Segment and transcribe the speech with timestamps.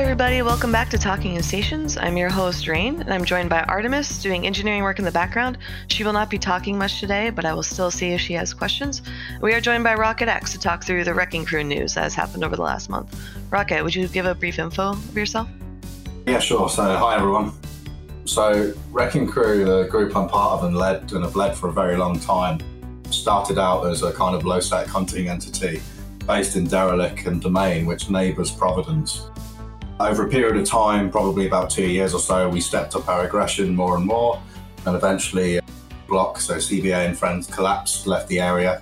[0.00, 0.40] Everybody.
[0.40, 1.98] Welcome back to Talking in Stations.
[1.98, 5.58] I'm your host, Rain, and I'm joined by Artemis doing engineering work in the background.
[5.88, 8.54] She will not be talking much today, but I will still see if she has
[8.54, 9.02] questions.
[9.42, 12.14] We are joined by Rocket X to talk through the Wrecking Crew news that has
[12.14, 13.14] happened over the last month.
[13.50, 15.48] Rocket, would you give a brief info of yourself?
[16.26, 16.70] Yeah, sure.
[16.70, 17.52] So, hi, everyone.
[18.24, 21.72] So, Wrecking Crew, the group I'm part of and led and have led for a
[21.72, 22.58] very long time,
[23.10, 25.82] started out as a kind of low sec hunting entity
[26.26, 29.29] based in Derelik and Domain, which neighbours Providence.
[30.00, 33.26] Over a period of time, probably about two years or so, we stepped up our
[33.26, 34.40] aggression more and more,
[34.86, 35.62] and eventually, uh,
[36.08, 38.80] Block, so CVA and friends collapsed, left the area,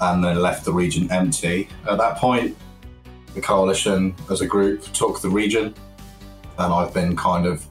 [0.00, 1.68] and then left the region empty.
[1.90, 2.56] At that point,
[3.34, 5.74] the coalition as a group took the region,
[6.58, 7.66] and I've been kind of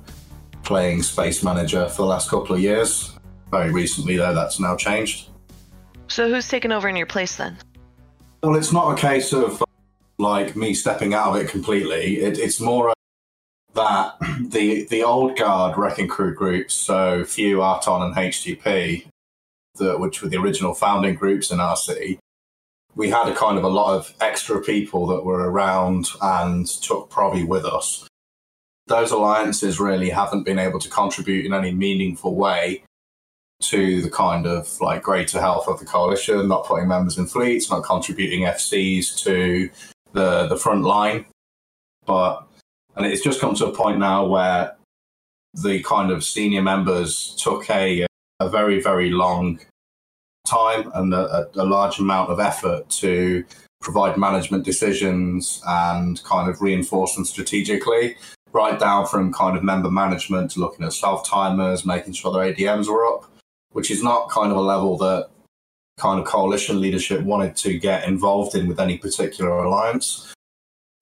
[0.64, 3.18] playing space manager for the last couple of years.
[3.50, 5.30] Very recently, though, that's now changed.
[6.10, 7.58] So, who's taken over in your place then?
[8.44, 9.64] Well, it's not a case of
[10.18, 12.18] like me stepping out of it completely.
[12.18, 12.94] It, it's more
[13.76, 19.08] that the the old guard wrecking crew groups, so Few, Arton, and HTP,
[19.76, 22.18] the, which were the original founding groups in RC,
[22.96, 27.10] we had a kind of a lot of extra people that were around and took
[27.10, 28.08] Provi with us.
[28.88, 32.84] Those alliances really haven't been able to contribute in any meaningful way
[33.60, 37.70] to the kind of like greater health of the coalition, not putting members in fleets,
[37.70, 39.70] not contributing FCs to
[40.18, 41.26] the the front line.
[42.06, 42.48] But
[42.96, 44.76] and it's just come to a point now where
[45.54, 48.06] the kind of senior members took a
[48.40, 49.60] a very very long
[50.46, 53.44] time and a, a large amount of effort to
[53.82, 58.16] provide management decisions and kind of reinforce them strategically
[58.54, 62.54] right down from kind of member management to looking at Sov timers, making sure their
[62.54, 63.30] ADMs were up,
[63.72, 65.30] which is not kind of a level that
[65.98, 70.34] kind of coalition leadership wanted to get involved in with any particular alliance.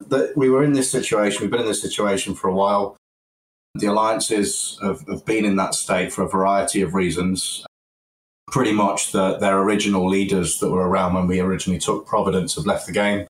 [0.07, 2.97] That we were in this situation, we've been in this situation for a while.
[3.75, 7.65] The alliances have, have been in that state for a variety of reasons.
[8.47, 12.65] Pretty much the, their original leaders that were around when we originally took Providence have
[12.65, 13.27] left the game.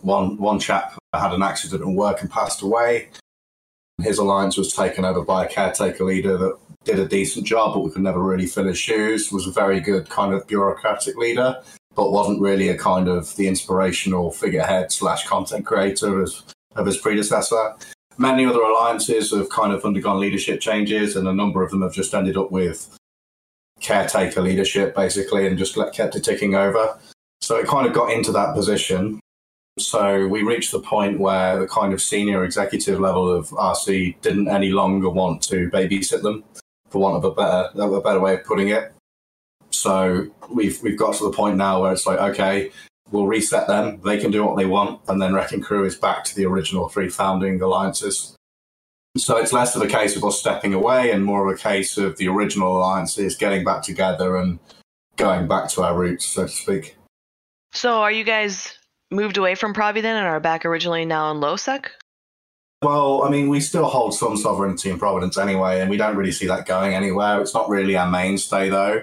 [0.00, 3.10] One, one chap had an accident at work and passed away.
[4.02, 7.80] His alliance was taken over by a caretaker leader that did a decent job, but
[7.80, 9.30] we could never really fill his shoes.
[9.30, 11.56] Was a very good kind of bureaucratic leader,
[11.94, 17.74] but wasn't really a kind of the inspirational figurehead slash content creator of his predecessor.
[18.16, 21.92] Many other alliances have kind of undergone leadership changes, and a number of them have
[21.92, 22.96] just ended up with
[23.80, 26.98] caretaker leadership, basically, and just kept it ticking over.
[27.40, 29.20] So it kind of got into that position.
[29.78, 34.48] So we reached the point where the kind of senior executive level of RC didn't
[34.48, 36.44] any longer want to babysit them
[36.90, 38.92] for want of a better a better way of putting it.
[39.70, 42.70] So we've we've got to the point now where it's like, okay,
[43.10, 44.00] we'll reset them.
[44.04, 46.88] They can do what they want, and then Wrecking Crew is back to the original
[46.88, 48.36] three founding alliances.
[49.16, 51.98] So it's less of a case of us stepping away and more of a case
[51.98, 54.60] of the original alliances getting back together and
[55.16, 56.96] going back to our roots, so to speak.
[57.72, 58.76] So, are you guys
[59.10, 61.86] moved away from Provi then and are back originally now in LowSec?
[62.82, 66.32] Well, I mean, we still hold some sovereignty in Providence anyway, and we don't really
[66.32, 67.40] see that going anywhere.
[67.40, 69.02] It's not really our mainstay, though.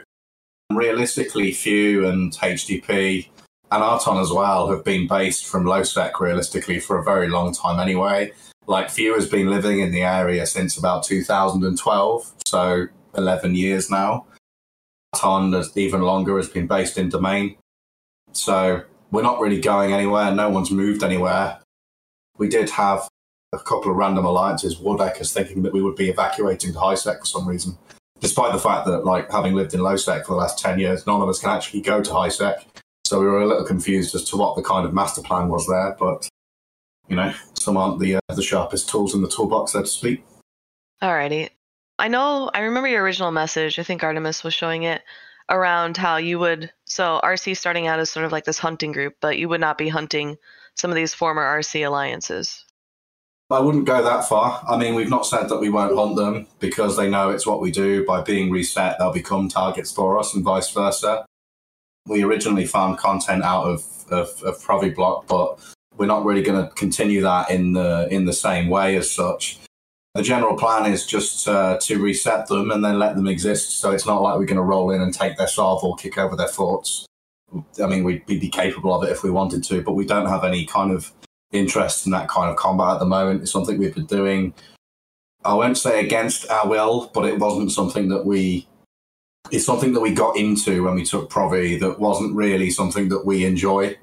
[0.73, 3.29] Realistically, Few and HDP
[3.71, 7.79] and Arton as well have been based from LowSec realistically for a very long time
[7.79, 8.31] anyway.
[8.65, 14.25] Like Few has been living in the area since about 2012, so 11 years now.
[15.13, 17.57] Arton, even longer, has been based in Domain.
[18.31, 20.33] So we're not really going anywhere.
[20.33, 21.59] No one's moved anywhere.
[22.37, 23.07] We did have
[23.53, 27.19] a couple of random alliances, Wardeckers thinking that we would be evacuating to high sec
[27.19, 27.77] for some reason,
[28.19, 31.07] despite the fact that, like, having lived in low sec for the last 10 years,
[31.07, 32.65] none of us can actually go to high sec.
[33.05, 35.65] So we were a little confused as to what the kind of master plan was
[35.67, 36.27] there, but,
[37.07, 40.25] you know, some aren't the, uh, the sharpest tools in the toolbox, so to speak.
[41.01, 41.49] Alrighty.
[41.99, 43.79] I know, I remember your original message.
[43.79, 45.01] I think Artemis was showing it
[45.49, 49.15] around how you would, so RC starting out as sort of like this hunting group,
[49.21, 50.37] but you would not be hunting
[50.75, 52.65] some of these former RC alliances.
[53.49, 54.61] I wouldn't go that far.
[54.67, 57.61] I mean, we've not said that we won't hunt them because they know it's what
[57.61, 58.05] we do.
[58.05, 61.25] By being reset, they'll become targets for us and vice versa.
[62.05, 65.59] We originally found content out of, of, of ProviBlock, but
[65.95, 69.59] we're not really going to continue that in the in the same way as such.
[70.13, 73.79] The general plan is just uh, to reset them and then let them exist.
[73.79, 76.17] So it's not like we're going to roll in and take their Sov or kick
[76.17, 77.05] over their forts.
[77.81, 80.43] I mean, we'd be capable of it if we wanted to, but we don't have
[80.43, 81.13] any kind of
[81.51, 83.41] interest in that kind of combat at the moment.
[83.41, 84.53] It's something we've been doing.
[85.45, 88.67] I won't say against our will, but it wasn't something that we.
[89.49, 93.25] It's something that we got into when we took Provi that wasn't really something that
[93.25, 93.95] we enjoy.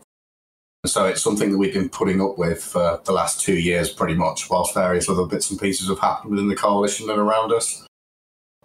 [0.87, 4.15] So it's something that we've been putting up with for the last two years, pretty
[4.15, 7.87] much, whilst various other bits and pieces have happened within the coalition and around us.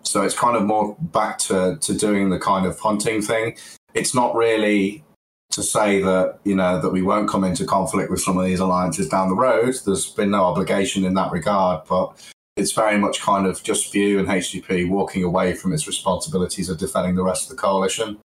[0.04, 3.58] So it's kind of more back to, to doing the kind of hunting thing.
[3.94, 5.04] It's not really
[5.52, 8.60] to say that, you know, that we won't come into conflict with some of these
[8.60, 9.76] alliances down the road.
[9.86, 12.14] There's been no obligation in that regard, but
[12.56, 16.78] it's very much kind of just Few and HTTP walking away from its responsibilities of
[16.78, 18.20] defending the rest of the coalition.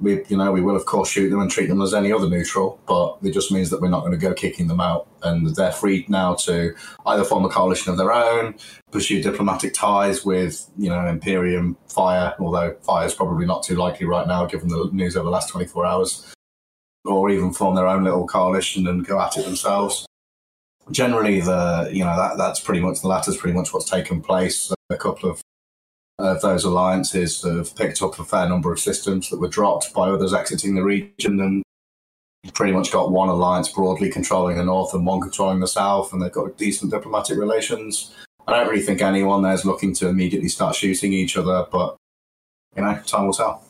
[0.00, 2.28] We, you know, we will of course shoot them and treat them as any other
[2.28, 5.54] neutral, but it just means that we're not going to go kicking them out, and
[5.54, 6.74] they're free now to
[7.06, 8.54] either form a coalition of their own,
[8.90, 14.06] pursue diplomatic ties with, you know, Imperium, Fire, although Fire is probably not too likely
[14.06, 16.34] right now given the news over the last 24 hours,
[17.04, 20.06] or even form their own little coalition and go at it themselves
[20.90, 24.20] generally the you know that that's pretty much the latter is pretty much what's taken
[24.20, 24.72] place.
[24.90, 25.40] A couple of
[26.18, 30.08] of those alliances have picked up a fair number of systems that were dropped by
[30.08, 31.62] others exiting the region, and
[32.54, 36.20] pretty much got one alliance broadly controlling the north and one controlling the south, and
[36.20, 38.14] they've got decent diplomatic relations.
[38.46, 41.96] I don't really think anyone there's looking to immediately start shooting each other, but
[42.76, 43.64] you know, time will tell.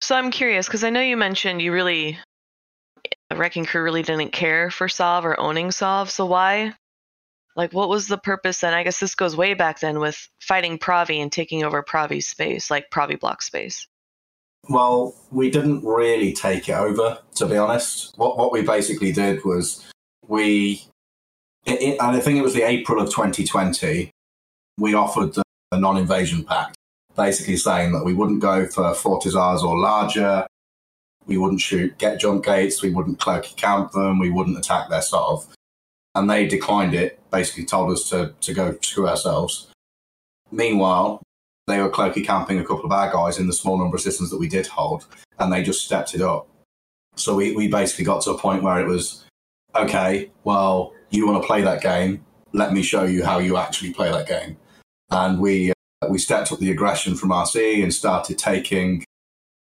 [0.00, 2.18] So I'm curious because I know you mentioned you really
[3.32, 6.10] the Wrecking Crew really didn't care for Sov or owning Sov.
[6.10, 6.74] So why?
[7.56, 8.74] Like, what was the purpose then?
[8.74, 12.70] I guess this goes way back then with fighting Provi and taking over Provi's space,
[12.70, 13.86] like Provi block space.
[14.68, 18.14] Well, we didn't really take it over, to be honest.
[18.16, 19.84] What what we basically did was
[20.26, 20.84] we,
[21.66, 24.10] it, it, and I think it was the April of 2020,
[24.78, 25.42] we offered the,
[25.72, 26.76] the non-invasion pact,
[27.16, 30.46] basically saying that we wouldn't go for fortizars or larger.
[31.26, 32.82] We wouldn't shoot get jump gates.
[32.82, 34.18] We wouldn't cloaky camp them.
[34.18, 35.46] We wouldn't attack their Sov.
[36.14, 39.68] And they declined it, basically told us to, to go screw ourselves.
[40.50, 41.22] Meanwhile,
[41.66, 44.30] they were cloaky camping a couple of our guys in the small number of systems
[44.30, 45.06] that we did hold,
[45.38, 46.48] and they just stepped it up.
[47.16, 49.24] So we, we basically got to a point where it was,
[49.74, 53.92] okay, well, you want to play that game, let me show you how you actually
[53.92, 54.56] play that game.
[55.10, 59.04] And we, uh, we stepped up the aggression from RC and started taking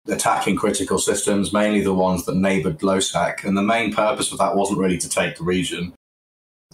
[0.09, 3.45] attacking critical systems, mainly the ones that neighbored LowSec.
[3.45, 5.95] And the main purpose of that wasn't really to take the region.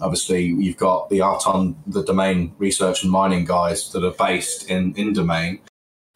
[0.01, 4.95] Obviously, you've got the Arton, the domain research and mining guys that are based in,
[4.95, 5.61] in domain.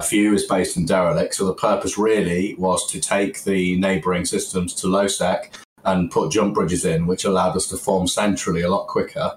[0.01, 1.35] A few is based in Derelik.
[1.35, 6.55] So the purpose really was to take the neighboring systems to LowSec and put jump
[6.55, 9.37] bridges in, which allowed us to form centrally a lot quicker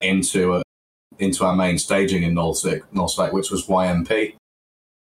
[0.00, 0.62] into a,
[1.18, 4.34] into our main staging in Nullsec which was YMP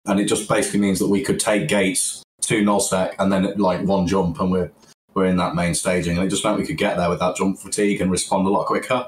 [0.10, 3.86] and it just basically means that we could take gates to Nullsec and then like
[3.86, 4.72] one jump and we're
[5.14, 6.18] we're in that main staging.
[6.18, 8.66] And it just meant we could get there without jump fatigue and respond a lot
[8.68, 9.08] quicker,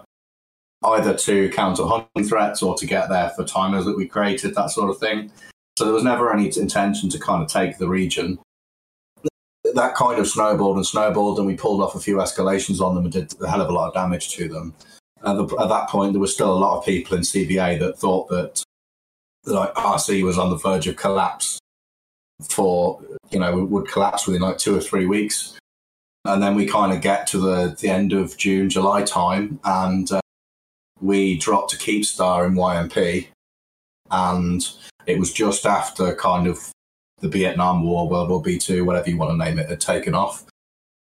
[0.84, 4.72] either to counter hunting threats or to get there for timers that we created, that
[4.72, 5.32] sort of thing.
[5.78, 8.40] So there was never any intention to kind of take the region.
[9.74, 13.06] That kind of snowballed and snowballed, and we pulled off a few escalations on them
[13.06, 14.74] and did a hell of a lot of damage to them.
[15.24, 17.98] At, the, at that point, there was still a lot of people in CVA that
[17.98, 18.64] thought that
[19.46, 21.60] like RC was on the verge of collapse
[22.44, 25.58] for, you know, would collapse within like two or three weeks.
[26.26, 30.12] And then we kind of get to the, the end of June, July time, and
[30.12, 30.22] uh,
[31.00, 33.28] we dropped a Keepstar in YMP.
[34.12, 34.68] And
[35.08, 36.72] it was just after kind of
[37.22, 40.44] the Vietnam War, World War B2, whatever you want to name it, had taken off.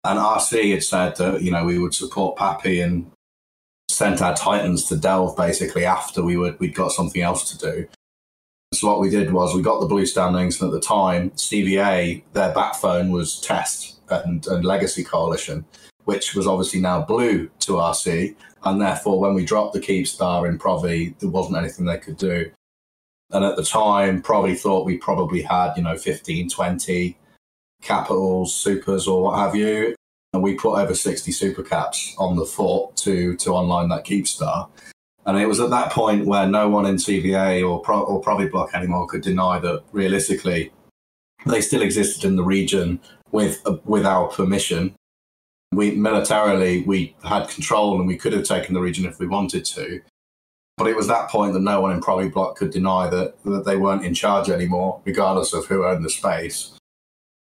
[0.04, 3.12] And RC had said that, you know, we would support PAPI and
[3.90, 7.88] sent our Titans to delve basically after we would, we'd got something else to do.
[8.74, 12.24] So what we did was we got the blue standings, and at the time, CVA,
[12.34, 15.66] their backbone was Test and, and Legacy Coalition,
[16.06, 20.58] which was obviously now blue to RC, and therefore when we dropped the Keepstar in
[20.58, 22.50] Provi, there wasn't anything they could do.
[23.32, 27.18] And at the time, Provi thought we probably had, you know, 15, 20
[27.82, 29.96] capitals, supers, or what have you.
[30.34, 34.70] And we put over 60 super caps on the fort to to online that Keepstar.
[35.26, 38.48] And it was at that point where no one in CVA or Pro, or Provi
[38.48, 40.72] Block anymore could deny that realistically
[41.46, 43.00] they still existed in the region
[43.32, 44.96] with uh, with our permission.
[45.72, 49.66] We militarily we had control and we could have taken the region if we wanted
[49.66, 50.02] to.
[50.78, 53.66] But it was that point that no one in Provi Block could deny that, that
[53.66, 56.72] they weren't in charge anymore, regardless of who owned the space.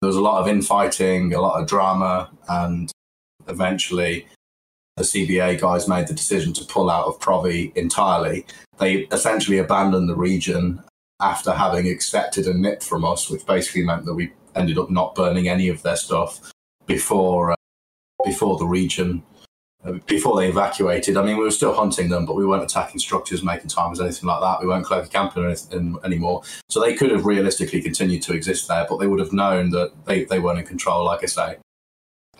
[0.03, 2.93] There was a lot of infighting, a lot of drama, and
[3.49, 4.27] eventually
[4.97, 8.47] the CVA guys made the decision to pull out of Provi entirely.
[8.79, 10.83] They essentially abandoned the region
[11.21, 15.15] after having accepted a nip from us, which basically meant that we ended up not
[15.15, 16.53] burning any of their stuff
[16.87, 17.57] before uh,
[18.25, 19.23] before the region
[19.85, 21.17] uh, before they evacuated.
[21.17, 24.29] I mean, we were still hunting them, but we weren't attacking structures, making timers, anything
[24.29, 24.61] like that.
[24.61, 26.43] We weren't cloaky camping anything anymore.
[26.69, 29.93] So they could have realistically continued to exist there, but they would have known that
[30.07, 31.57] they, they weren't in control, like I say.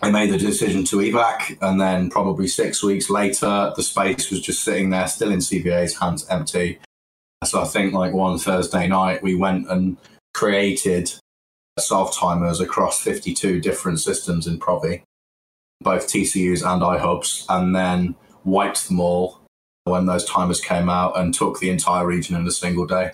[0.01, 4.41] They made the decision to evac, and then probably six weeks later, the space was
[4.41, 6.79] just sitting there, still in CVA's hands, empty.
[7.43, 9.97] So I think like one Thursday night, we went and
[10.33, 11.13] created
[11.79, 15.03] Sov timers across 52 different systems in Provi,
[15.81, 19.39] both TCUs and iHubs, and then wiped them all
[19.85, 23.11] when those timers came out and took the entire region in a single day.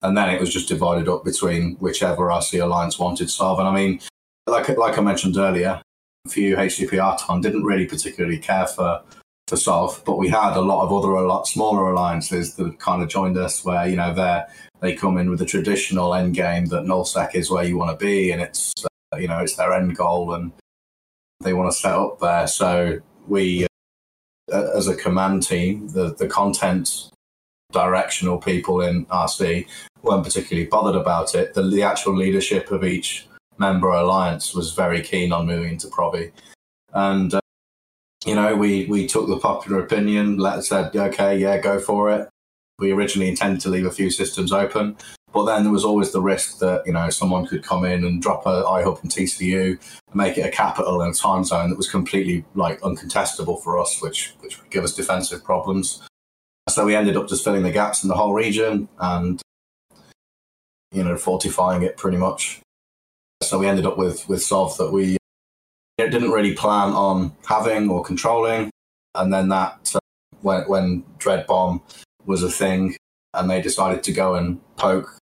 [0.00, 3.58] And then it was just divided up between whichever RC Alliance wanted Sov.
[3.58, 4.00] And I mean,
[4.46, 5.80] like, like I mentioned earlier,
[6.28, 9.02] few HTTP Arton didn't really particularly care for
[9.48, 13.02] for Sov, but we had a lot of other a lot smaller alliances that kind
[13.02, 14.42] of joined us where you know they
[14.80, 18.04] they come in with a traditional end game that nullsec is where you want to
[18.04, 18.72] be and it's
[19.12, 20.52] uh, you know it's their end goal and
[21.42, 22.46] they want to set up there.
[22.46, 23.66] So we,
[24.52, 27.10] uh, as a command team, the the content
[27.72, 29.66] directional people in RC
[30.02, 31.54] weren't particularly bothered about it.
[31.54, 33.26] The, the actual leadership of each
[33.62, 36.32] member alliance was very keen on moving to Provi.
[36.92, 37.40] And, uh,
[38.26, 42.28] you know, we, we took the popular opinion, let, said, okay, yeah, go for it.
[42.78, 44.96] We originally intended to leave a few systems open,
[45.32, 48.20] but then there was always the risk that, you know, someone could come in and
[48.20, 49.78] drop a iHub and TCU,
[50.08, 53.78] and make it a capital in a time zone that was completely like uncontestable for
[53.78, 56.02] us, which, which would give us defensive problems.
[56.68, 59.40] So we ended up just filling the gaps in the whole region and,
[60.90, 62.61] you know, fortifying it pretty much.
[63.42, 65.16] So we ended up with with Sov that we
[65.98, 68.70] didn't really plan on having or controlling,
[69.14, 70.00] and then that uh,
[70.40, 71.82] when when Dread Bomb
[72.24, 72.96] was a thing,
[73.34, 75.16] and they decided to go and poke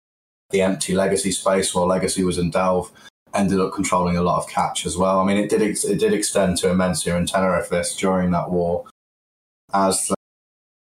[0.51, 2.91] the empty legacy space while legacy was in Delve,
[3.33, 5.19] ended up controlling a lot of catch as well.
[5.19, 8.85] I mean, it did ex- it did extend to Immensea and Tenerifis during that war,
[9.73, 10.11] as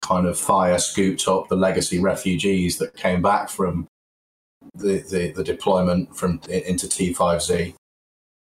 [0.02, 3.86] kind of fire scooped up the legacy refugees that came back from
[4.74, 7.74] the, the, the deployment from into T5Z,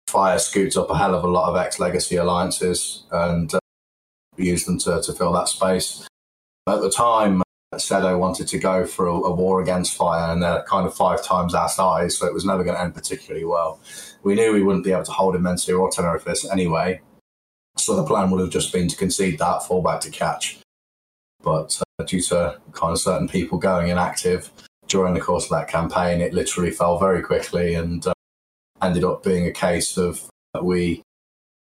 [0.09, 3.59] Fire scoots up a hell of a lot of ex legacy alliances and uh,
[4.37, 6.07] used them to, to fill that space.
[6.69, 7.43] At the time,
[7.75, 11.25] Sedo wanted to go for a, a, war against Fire, and they're kind of five
[11.25, 13.81] times our size, so it was never going to end particularly well.
[14.23, 17.01] We knew we wouldn't be able to hold Immensea or Tenerifis anyway,
[17.77, 20.59] so the plan would have just been to concede that, fall back to catch.
[21.43, 24.51] But uh, due to kind of certain people going inactive,
[24.89, 28.15] during the course of that campaign, it literally fell very quickly and uh,
[28.83, 30.29] ended up being a case of
[30.63, 31.03] we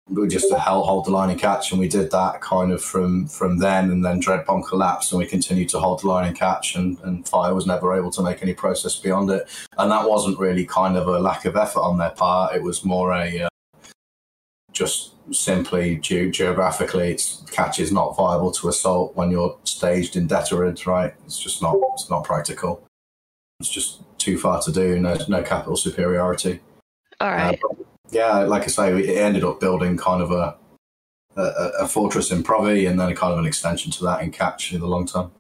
[0.09, 3.27] we just held, hold the line and catch, and we did that kind of from
[3.29, 6.37] from then, and then Dread Bomb collapsed, and we continued to hold the line and
[6.37, 10.09] catch, and, and Fire was never able to make any process beyond it, and that
[10.09, 13.43] wasn't really kind of a lack of effort on their part; it was more a
[13.43, 13.49] uh,
[14.73, 20.27] just simply ge- geographically, it's, catch is not viable to assault when you're staged in
[20.27, 21.15] Deterred, right?
[21.25, 22.85] It's just not it's not practical.
[23.63, 24.99] It's just too far to do.
[24.99, 26.59] No, no capital superiority.
[27.21, 27.57] All right.
[27.63, 30.57] Uh, yeah, like I say, it ended up building kind of a,
[31.37, 34.33] a, a fortress in Provi and then a kind of an extension to that in
[34.33, 35.31] Catch in the long term.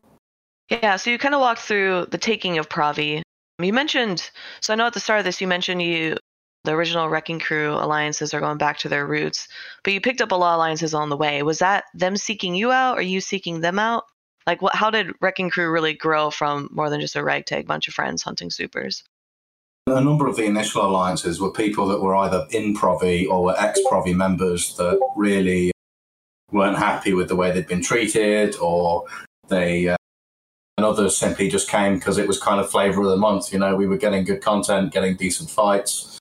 [0.71, 3.25] Yeah, so you kind of walked through the taking of Provi.
[3.61, 6.17] You mentioned, so I know at the start of this, you mentioned you
[6.65, 9.49] the original Wrecking Crew alliances are going back to their roots,
[9.83, 11.43] but you picked up a lot of alliances on the way.
[11.43, 14.05] Was that them seeking you out, or you seeking them out?
[14.47, 14.75] Like, what?
[14.75, 18.23] How did Wrecking Crew really grow from more than just a ragtag bunch of friends
[18.23, 19.05] hunting supers?
[19.87, 23.59] A number of the initial alliances were people that were either in Provi or were
[23.59, 25.73] ex Provi members that really
[26.53, 29.07] weren't happy with the way they'd been treated, or
[29.49, 29.97] they uh,
[30.77, 33.53] and others simply just came because it was kind of flavor of the month.
[33.53, 36.19] You know, we were getting good content, getting decent fights,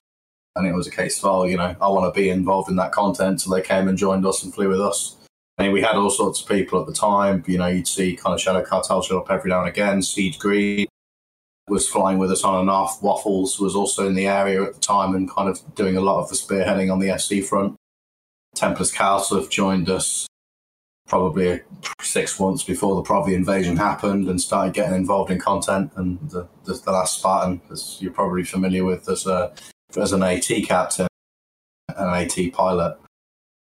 [0.56, 2.76] and it was a case of, oh, you know, I want to be involved in
[2.76, 3.40] that content.
[3.40, 5.16] So they came and joined us and flew with us.
[5.58, 7.44] I mean, we had all sorts of people at the time.
[7.46, 10.02] You know, you'd see kind of Shadow Cartel show up every now and again.
[10.02, 10.86] Siege Green
[11.68, 13.02] was flying with us on and off.
[13.02, 16.20] Waffles was also in the area at the time and kind of doing a lot
[16.20, 17.76] of the spearheading on the SC front.
[18.54, 20.26] Templars have joined us
[21.06, 21.60] probably
[22.00, 25.92] six months before the Provi invasion happened and started getting involved in content.
[25.96, 29.52] And the, the, the last Spartan, as you're probably familiar with, as, a,
[29.96, 31.06] as an AT captain,
[31.96, 32.98] an AT pilot,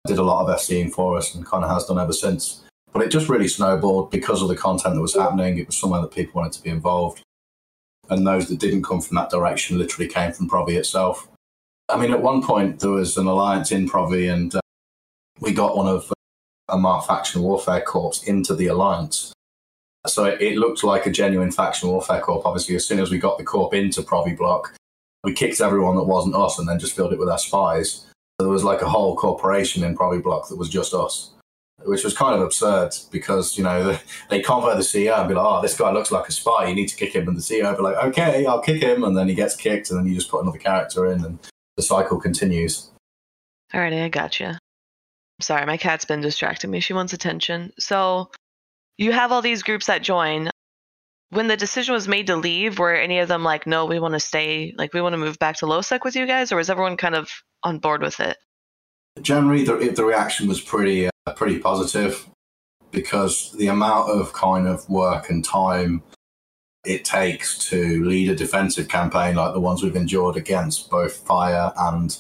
[0.07, 2.65] did a lot of SCing for us and kind of has done ever since.
[2.93, 5.59] But it just really snowballed because of the content that was happening.
[5.59, 7.23] It was somewhere that people wanted to be involved.
[8.11, 11.29] And those that didn't come from that direction literally came from Provi itself.
[11.91, 14.61] I mean, at one point, there was an alliance in Provi, and uh,
[15.41, 19.33] we got one of uh, Amarr Faction Warfare Corps into the alliance.
[20.07, 22.47] So it, it, looked like a genuine faction warfare corp.
[22.47, 24.75] Obviously, as soon as we got the corp into Provi block,
[25.23, 28.07] we kicked everyone that wasn't us and then just filled it with our spies
[28.39, 31.31] there was like a whole corporation in Provi Block that was just us,
[31.85, 33.99] which was kind of absurd because, you know,
[34.31, 36.69] they convert the CEO and be like, oh, this guy looks like a spy.
[36.69, 37.27] You need to kick him.
[37.27, 39.03] And the CEO be like, okay, I'll kick him.
[39.03, 41.39] And then he gets kicked and then you just put another character in and
[41.77, 42.91] the cycle continues.
[43.75, 44.59] Alrighty, I gotcha.
[45.41, 46.81] Sorry, my cat's been distracting me.
[46.81, 47.73] She wants attention.
[47.79, 48.31] So
[48.97, 50.51] you have all these groups that join.
[51.31, 54.15] When the decision was made to leave, were any of them like, no, we want
[54.15, 56.71] to stay, like we want to move back to Lowsec with you guys, or was
[56.71, 57.31] everyone kind of
[57.63, 58.37] on board with it?
[59.21, 62.27] Generally, the, the reaction was pretty uh, pretty positive
[62.91, 66.03] because the amount of kind of work and time
[66.85, 71.73] it takes to lead a defensive campaign like the ones we've endured against both fire
[71.77, 72.19] and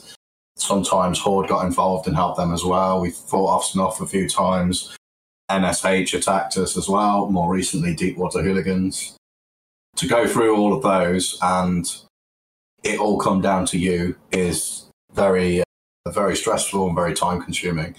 [0.56, 3.00] sometimes Horde got involved and helped them as well.
[3.00, 4.94] We fought off Snuff a few times.
[5.50, 9.16] NSH attacked us as well, more recently, Deepwater Hooligans.
[9.96, 11.90] To go through all of those and
[12.84, 17.94] it all come down to you is very, uh, very stressful and very time consuming.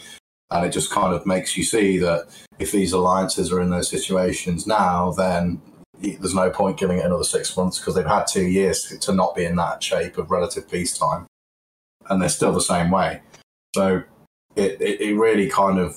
[0.51, 3.89] And it just kind of makes you see that if these alliances are in those
[3.89, 5.61] situations now, then
[6.01, 9.35] there's no point giving it another six months because they've had two years to not
[9.35, 11.27] be in that shape of relative peacetime
[12.09, 13.21] and they're still the same way.
[13.75, 14.03] So
[14.55, 15.95] it, it, it really kind of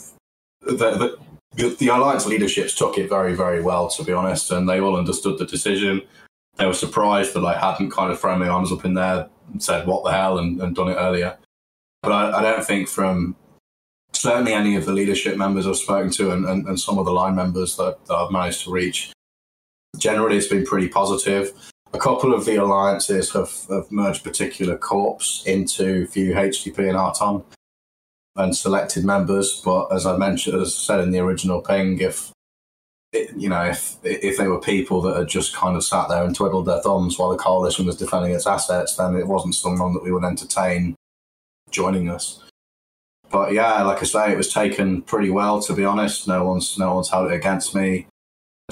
[0.60, 1.18] the,
[1.54, 4.96] the, the alliance leaderships took it very very well to be honest, and they all
[4.96, 6.02] understood the decision.
[6.56, 9.28] They were surprised that I hadn't kind of thrown my arms up in there
[9.60, 11.36] said what the hell and, and done it earlier.
[12.02, 13.36] But I, I, don't think from
[14.12, 17.12] certainly any of the leadership members I've spoken to and, and, and some of the
[17.12, 19.12] line members that, that I've managed to reach,
[19.98, 21.52] generally it's been pretty positive
[21.94, 27.42] a couple of the alliances have, have merged particular corps into few HTP and Arton
[28.36, 29.60] and selected members.
[29.64, 32.32] But as I mentioned, as I said in the original ping, if
[33.12, 36.34] you know, if if they were people that had just kind of sat there and
[36.34, 40.02] twiddled their thumbs while the coalition was defending its assets, then it wasn't someone that
[40.02, 40.94] we would entertain
[41.70, 42.42] joining us.
[43.30, 45.60] But yeah, like I say, it was taken pretty well.
[45.62, 48.06] To be honest, no one's no one's held it against me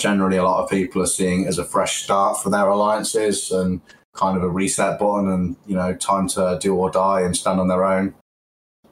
[0.01, 3.51] generally a lot of people are seeing it as a fresh start for their alliances
[3.51, 3.81] and
[4.15, 7.61] kind of a reset button and you know time to do or die and stand
[7.61, 8.15] on their own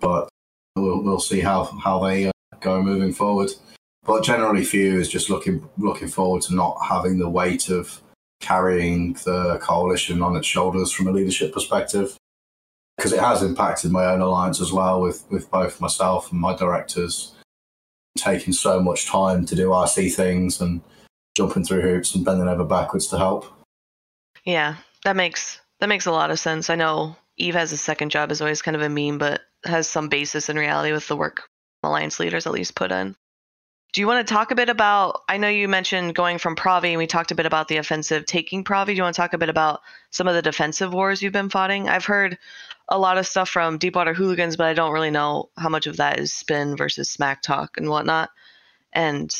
[0.00, 0.28] but
[0.76, 3.50] we'll, we'll see how how they uh, go moving forward
[4.08, 8.00] but generally for you, is just looking looking forward to not having the weight of
[8.40, 12.16] carrying the coalition on its shoulders from a leadership perspective
[12.96, 16.56] because it has impacted my own alliance as well with with both myself and my
[16.56, 17.34] directors
[18.16, 20.80] taking so much time to do RC things and
[21.36, 23.44] jumping through hoops and bending over backwards to help.
[24.44, 26.70] Yeah, that makes that makes a lot of sense.
[26.70, 29.86] I know Eve has a second job is always kind of a meme, but has
[29.86, 31.42] some basis in reality with the work
[31.82, 33.14] alliance leaders at least put in.
[33.92, 35.22] Do you want to talk a bit about?
[35.28, 38.26] I know you mentioned going from Provi, and we talked a bit about the offensive
[38.26, 38.92] taking Provi.
[38.92, 41.48] Do you want to talk a bit about some of the defensive wars you've been
[41.48, 41.88] fighting?
[41.88, 42.36] I've heard
[42.88, 45.96] a lot of stuff from Deepwater Hooligans, but I don't really know how much of
[45.96, 48.28] that is spin versus smack talk and whatnot.
[48.92, 49.34] And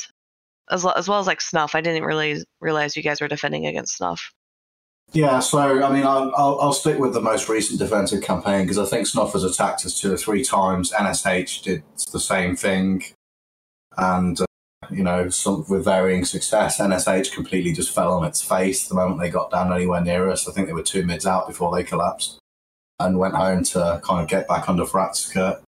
[0.69, 3.67] as, well, as well as like Snuff, I didn't really realize you guys were defending
[3.67, 4.33] against Snuff.
[5.11, 8.85] Yeah, so I mean, I'll, I'll stick with the most recent defensive campaign because I
[8.85, 10.91] think Snuff has attacked us two or three times.
[10.91, 13.03] NSH did the same thing,
[13.99, 14.45] and uh,
[14.89, 16.79] you know, with varying success.
[16.79, 20.47] NSH completely just fell on its face the moment they got down anywhere near us.
[20.47, 22.39] I think they were two mids out before they collapsed
[22.99, 25.61] and went home to kind of get back under Frat's skirt.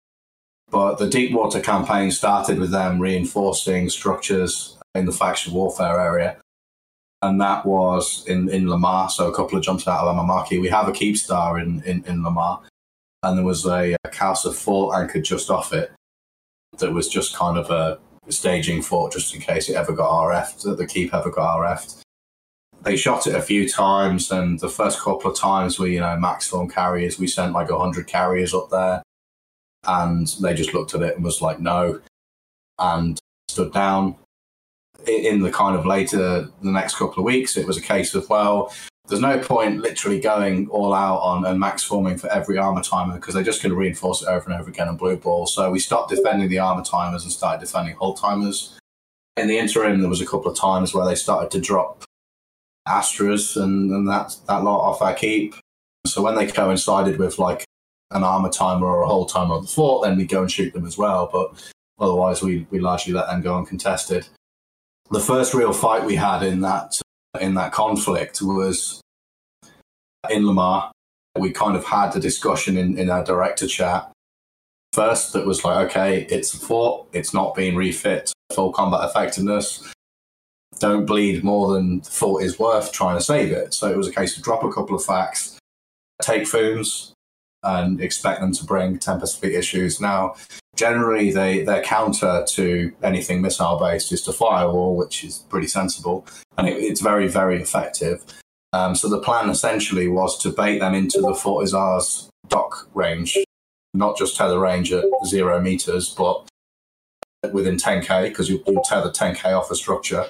[0.70, 6.36] But the Deepwater campaign started with them reinforcing structures in the faction warfare area.
[7.22, 10.60] And that was in, in Lamar, so a couple of jumps out of Amamake.
[10.60, 12.62] We have a Keepstar in, in, in Lamar,
[13.22, 15.92] and there was a, a Kausa fort anchored just off it
[16.78, 17.98] that was just kind of a
[18.32, 22.04] staging fort just in case it ever got RF'd, that the keep ever got RF'd
[22.82, 26.16] they shot it a few times, and the first couple of times we, you know,
[26.16, 29.02] max form carriers, we sent like 100 carriers up there,
[29.86, 32.00] and they just looked at it and was like, no,
[32.78, 34.16] and stood down.
[35.06, 38.28] In the kind of later, the next couple of weeks, it was a case of,
[38.28, 38.72] well,
[39.10, 43.14] there's no point literally going all out on and max forming for every armor timer
[43.14, 45.46] because they're just going to reinforce it over and over again on blue ball.
[45.46, 48.78] So we stopped defending the armor timers and started defending hull timers.
[49.36, 52.04] In the interim, there was a couple of times where they started to drop
[52.86, 55.56] Astras and, and that, that lot off our keep.
[56.06, 57.64] So when they coincided with like
[58.12, 60.72] an armor timer or a hull timer on the fort, then we go and shoot
[60.72, 61.28] them as well.
[61.32, 61.68] But
[61.98, 64.28] otherwise, we, we largely let them go uncontested.
[65.10, 67.00] The first real fight we had in that
[67.38, 69.00] in that conflict was
[70.28, 70.90] in Lamar.
[71.38, 74.10] We kind of had the discussion in, in our director chat.
[74.92, 79.92] First, that was like, okay, it's a fort, it's not being refit, full combat effectiveness
[80.80, 83.74] don't bleed more than the fort is worth trying to save it.
[83.74, 85.58] So it was a case of drop a couple of FAX,
[86.22, 87.12] take Fooms,
[87.62, 90.00] and expect them to bring Tempest fleet issues.
[90.00, 90.34] Now,
[90.76, 96.26] generally, they, their counter to anything missile based is to firewall, which is pretty sensible,
[96.58, 98.24] and it, it's very, very effective.
[98.72, 103.36] Um, so the plan essentially was to bait them into the Fortizar's dock range
[103.94, 106.48] not just tether range at zero meters, but
[107.52, 110.26] within 10k because you, you tether 10k off a structure,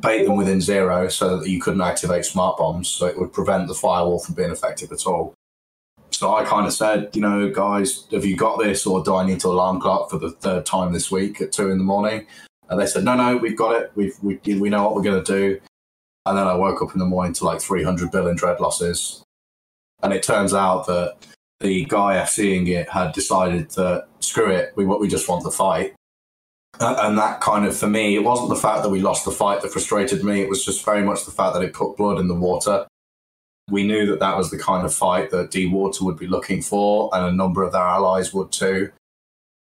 [0.00, 3.68] bait them within zero so that you couldn't activate smart bombs, so it would prevent
[3.68, 5.34] the firewall from being effective at all.
[6.20, 9.24] So I kind of said, you know, guys, have you got this, or do I
[9.24, 12.26] need to alarm clock for the third time this week at two in the morning?
[12.68, 13.90] And they said, no, no, we've got it.
[13.94, 15.58] We've, we we know what we're going to do.
[16.26, 19.22] And then I woke up in the morning to like 300 billion dread losses.
[20.02, 21.16] And it turns out that
[21.60, 25.94] the guy FCing it had decided that screw it, we we just want the fight.
[26.80, 29.62] And that kind of, for me, it wasn't the fact that we lost the fight
[29.62, 30.42] that frustrated me.
[30.42, 32.86] It was just very much the fact that it put blood in the water.
[33.68, 37.10] We knew that that was the kind of fight that Deepwater would be looking for,
[37.12, 38.90] and a number of their allies would too.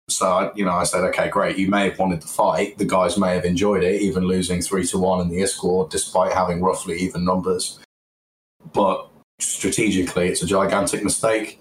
[0.10, 1.58] So, you know, I said, okay, great.
[1.58, 2.78] You may have wanted the fight.
[2.78, 6.32] The guys may have enjoyed it, even losing three to one in the Iscord, despite
[6.32, 7.80] having roughly even numbers.
[8.74, 11.60] But strategically, it's a gigantic mistake.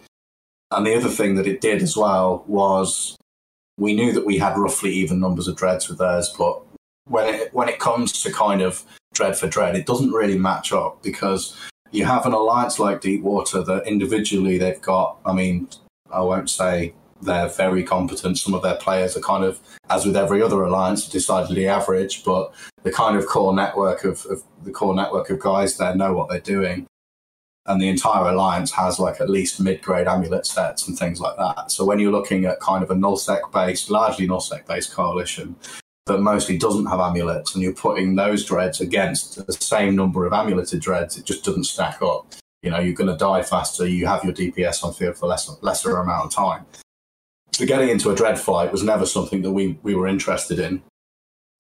[0.70, 3.16] And the other thing that it did as well was
[3.78, 6.62] we knew that we had roughly even numbers of dreads with theirs, but
[7.08, 10.72] when it when it comes to kind of dread for dread, it doesn't really match
[10.72, 11.56] up because
[11.96, 15.18] you have an alliance like Deepwater that individually they've got.
[15.24, 15.68] I mean,
[16.12, 18.38] I won't say they're very competent.
[18.38, 22.22] Some of their players are kind of, as with every other alliance, decidedly average.
[22.22, 26.12] But the kind of core network of, of the core network of guys there know
[26.12, 26.86] what they're doing,
[27.64, 31.70] and the entire alliance has like at least mid-grade amulet sets and things like that.
[31.70, 35.56] So when you're looking at kind of a nullsec based, largely nullsec based coalition
[36.06, 40.32] that mostly doesn't have amulets, and you're putting those dreads against the same number of
[40.32, 42.32] amuleted dreads, it just doesn't stack up.
[42.62, 43.86] You know, you're going to die faster.
[43.86, 46.64] You have your DPS on field for less lesser amount of time.
[47.52, 50.82] So getting into a dread fight was never something that we we were interested in,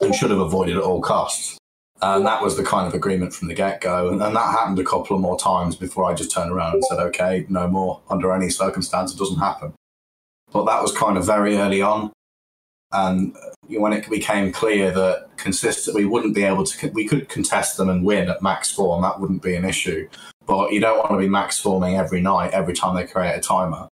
[0.00, 1.58] and should have avoided at all costs.
[2.02, 4.10] And that was the kind of agreement from the get go.
[4.10, 6.84] And, and, that happened a couple of more times before I just turned around and
[6.84, 9.14] said, okay, no more under any circumstance.
[9.14, 9.72] It doesn't happen.
[10.52, 12.12] But that was kind of very early on.
[12.92, 13.36] And
[13.68, 17.88] when it became clear that consistent, we wouldn't be able to, we could contest them
[17.88, 20.08] and win at max form, that wouldn't be an issue.
[20.46, 23.40] But you don't want to be max forming every night, every time they create a
[23.40, 23.88] timer.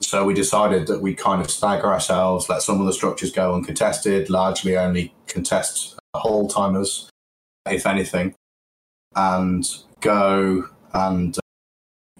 [0.00, 3.54] So we decided that we'd kind of stagger ourselves, let some of the structures go
[3.54, 7.10] uncontested, largely only contest hull timers
[7.70, 8.34] if anything,
[9.14, 9.66] and
[10.00, 11.40] go and uh,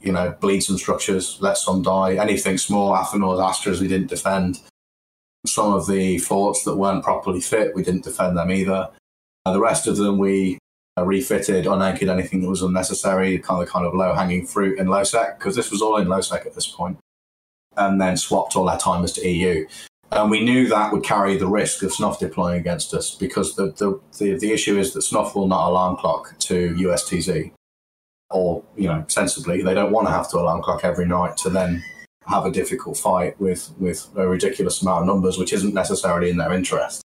[0.00, 2.14] you know bleed some structures, let some die.
[2.14, 4.60] Anything small, Athanors, Astras, we didn't defend.
[5.46, 8.88] Some of the forts that weren't properly fit, we didn't defend them either.
[9.46, 10.58] Uh, the rest of them we
[10.98, 14.88] uh, refitted, unanchored anything that was unnecessary, kind of kind of low hanging fruit in
[14.88, 16.98] low sec because this was all in low sec at this point,
[17.76, 19.66] and then swapped all our timers to EU.
[20.10, 23.72] And we knew that would carry the risk of Snuff deploying against us because the,
[23.72, 27.52] the, the, the, issue is that Snuff will not alarm clock to USTZ.
[28.30, 31.50] Or, you know, sensibly, they don't want to have to alarm clock every night to
[31.50, 31.82] then
[32.28, 36.36] have a difficult fight with, with a ridiculous amount of numbers, which isn't necessarily in
[36.36, 37.02] their interest.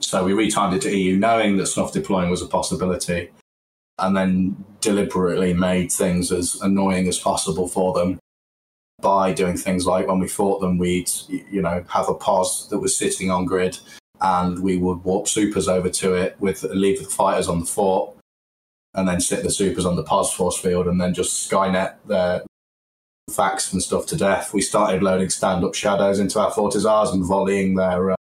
[0.00, 3.30] So we retimed it to EU knowing that Snuff deploying was a possibility
[3.98, 8.18] and then deliberately made things as annoying as possible for them
[9.00, 12.78] by doing things like when we fought them, we'd you know have a pos that
[12.78, 13.78] was sitting on grid,
[14.20, 18.16] and we would warp supers over to it with leave the fighters on the fort,
[18.94, 22.42] and then sit the supers on the pos force field, and then just skynet their
[23.30, 24.54] FAX and stuff to death.
[24.54, 28.16] We started loading stand-up shadows into our fortizars and volleying their uh,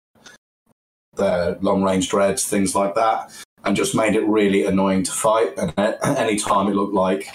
[1.17, 3.31] their long range dreads, things like that,
[3.63, 5.57] and just made it really annoying to fight.
[5.57, 7.27] And any time it looked like,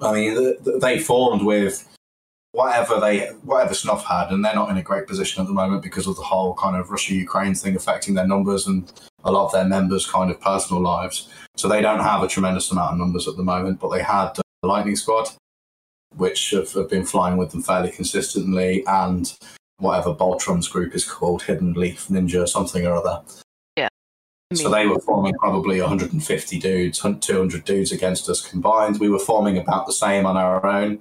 [0.00, 1.86] I mean, they formed with
[2.52, 5.82] whatever they whatever Snuff had, and they're not in a great position at the moment
[5.82, 8.92] because of the whole kind of Russia Ukraine thing affecting their numbers and
[9.24, 11.28] a lot of their members' kind of personal lives.
[11.56, 14.32] So they don't have a tremendous amount of numbers at the moment, but they had
[14.34, 15.28] the Lightning Squad,
[16.16, 19.36] which have, have been flying with them fairly consistently, and
[19.78, 23.22] whatever Boltrum's group is called, Hidden Leaf Ninja, something or other.
[23.76, 23.88] Yeah.
[24.54, 29.00] So they were forming probably 150 dudes, 200 dudes against us combined.
[29.00, 31.00] We were forming about the same on our own,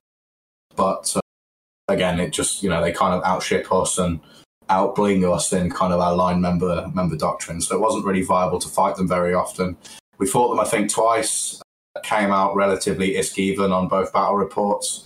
[0.76, 1.22] but uh,
[1.88, 4.20] again, it just you know they kind of outship us and
[4.70, 7.60] outbling us in kind of our line member member doctrine.
[7.62, 9.76] So it wasn't really viable to fight them very often.
[10.20, 11.62] We fought them, I think, twice.
[12.04, 15.06] Came out relatively isk even on both battle reports,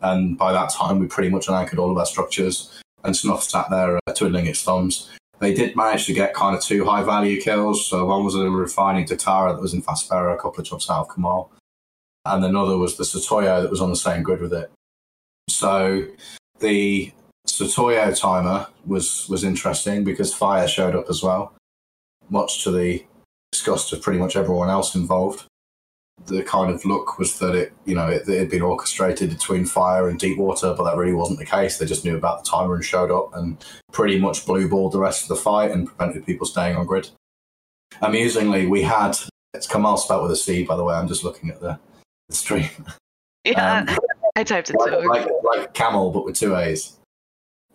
[0.00, 2.80] and by that time we pretty much anchored all of our structures.
[3.04, 5.10] And Snuff sat there uh, twiddling its thumbs.
[5.38, 7.86] They did manage to get kind of two high value kills.
[7.86, 11.08] So one was a refining Tatara that was in Faspera, a couple of jobs out
[11.08, 11.52] of Kamal,
[12.24, 14.70] and another was the Sotiyo that was on the same grid with it.
[15.48, 16.06] So
[16.60, 17.12] the
[17.46, 21.52] Sotiyo timer was was interesting because fire showed up as well,
[22.30, 23.04] much to the
[23.52, 25.44] disgust of pretty much everyone else involved.
[26.26, 29.66] The kind of look was that it, you know, it, it had been orchestrated between
[29.66, 31.78] fire and deep water, but that really wasn't the case.
[31.78, 34.98] They just knew about the timer and showed up and pretty much blue balled the
[34.98, 37.10] rest of the fight and prevented people staying on grid.
[38.00, 39.16] Amusingly, we had
[39.54, 40.94] it's Kamal spelled with a C, by the way.
[40.94, 41.78] I'm just looking at the,
[42.28, 42.68] the stream.
[43.44, 43.96] Yeah, um,
[44.36, 45.08] I typed it like, too.
[45.08, 46.96] Like, like camel, but with two A's.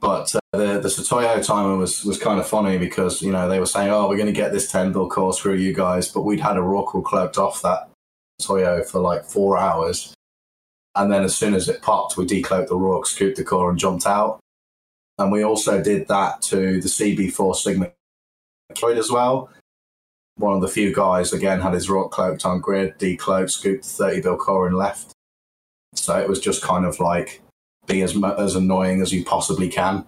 [0.00, 3.60] But uh, the the Sotiyo timer was was kind of funny because you know they
[3.60, 6.22] were saying, "Oh, we're going to get this ten bill course through you guys," but
[6.22, 7.90] we'd had a Rorqual cloaked off that
[8.40, 10.14] Toyo for like four hours,
[10.96, 13.78] and then as soon as it popped, we decloaked the Rorq, scooped the core, and
[13.78, 14.40] jumped out.
[15.18, 17.92] And we also did that to the CB4 Sigma
[18.72, 19.50] Droid as well.
[20.36, 23.88] One of the few guys again had his Rorq cloaked on grid, decloaked, scooped the
[23.88, 25.12] 30 bill core, and left.
[25.94, 27.42] So it was just kind of like
[27.86, 30.06] be as as annoying as you possibly can,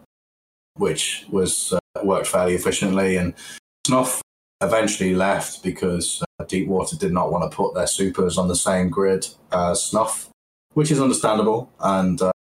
[0.77, 3.17] which was uh, worked fairly efficiently.
[3.17, 3.35] And
[3.87, 4.23] Snuff
[4.63, 8.89] eventually left because uh, Deepwater did not want to put their supers on the same
[8.89, 10.29] grid as Snuff,
[10.75, 12.33] which is understandable and uh,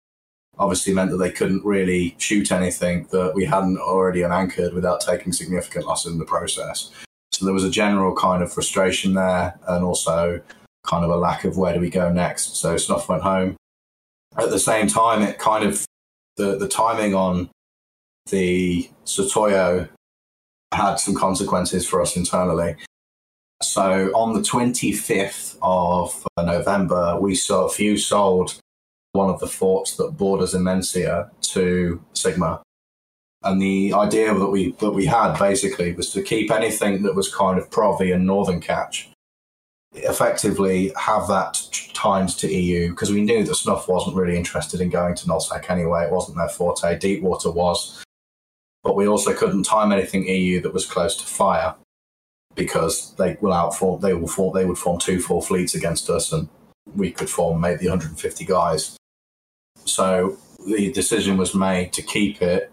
[0.59, 5.33] obviously meant that they couldn't really shoot anything that we hadn't already unanchored without taking
[5.33, 6.91] significant loss in the process.
[7.31, 10.41] So there was a general kind of frustration there and also
[10.85, 12.57] kind of a lack of where do we go next.
[12.57, 13.55] So Snuff went home
[14.37, 15.85] at the same time, it kind of
[16.37, 17.49] the the timing on
[18.29, 19.89] the Sotiyo
[20.73, 22.75] had some consequences for us internally.
[23.61, 28.57] So on the 25th of uh, November, we saw a few sold
[29.11, 32.61] one of the forts that borders Immensea to Sigma.
[33.43, 37.33] And the idea that we that we had basically was to keep anything that was
[37.33, 39.10] kind of Provi and Northern Catch
[39.93, 41.61] effectively have that
[41.93, 45.69] timed to EU because we knew that Snuff wasn't really interested in going to Nullsec
[45.69, 46.05] anyway.
[46.05, 46.97] It wasn't their forte.
[46.97, 48.03] Deepwater was.
[48.83, 51.75] But we also couldn't time anything EU that was close to fire
[52.55, 56.33] because they will outform they will form they would form two full fleets against us
[56.33, 56.49] and
[56.95, 58.97] we could form maybe 150 guys.
[59.85, 62.71] So the decision was made to keep it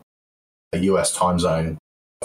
[0.73, 1.79] a US time zone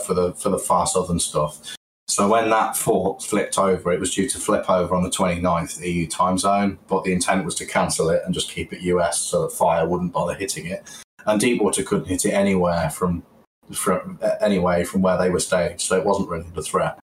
[0.06, 1.75] for the for the far southern stuff.
[2.08, 5.86] So when that fort flipped over, it was due to flip over on the 29th
[5.86, 9.20] EU time zone, but the intent was to cancel it and just keep it US
[9.20, 10.84] so that fire wouldn't bother hitting it.
[11.26, 13.24] And Deepwater couldn't hit it anywhere from,
[13.72, 17.00] from uh, anyway from where they were staying, so it wasn't really the threat.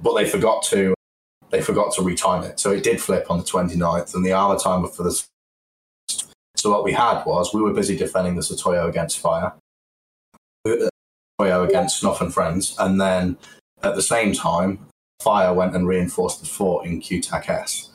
[0.00, 0.94] But they forgot to
[1.50, 4.58] they forgot to retime it, so it did flip on the 29th, and the armor
[4.58, 5.22] timer for the
[6.56, 9.52] so what we had was we were busy defending the Sotiyo against fire,
[10.66, 10.88] uh,
[11.38, 13.36] Sotiyo against Snuff and Friends, and then
[13.86, 14.86] at the same time,
[15.22, 17.90] Fire went and reinforced the fort in QTAC S,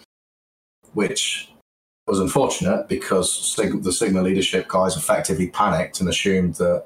[0.94, 1.52] which
[2.08, 6.86] was unfortunate because the Sigma leadership guys effectively panicked and assumed that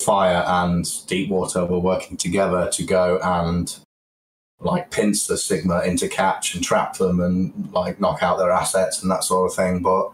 [0.00, 3.76] Fire and Deepwater were working together to go and
[4.60, 9.02] like pinch the Sigma into catch and trap them and like knock out their assets
[9.02, 9.82] and that sort of thing.
[9.82, 10.10] But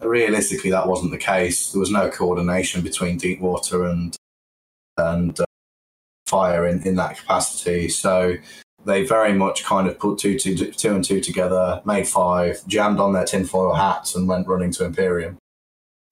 [0.00, 1.72] realistically, that wasn't the case.
[1.72, 4.14] There was no coordination between Deepwater and
[4.96, 5.38] and
[6.28, 7.88] fire in, in that capacity.
[7.88, 8.34] So
[8.84, 13.00] they very much kind of put two, two, two and two together, made five, jammed
[13.00, 15.38] on their tinfoil hats, and went running to Imperium,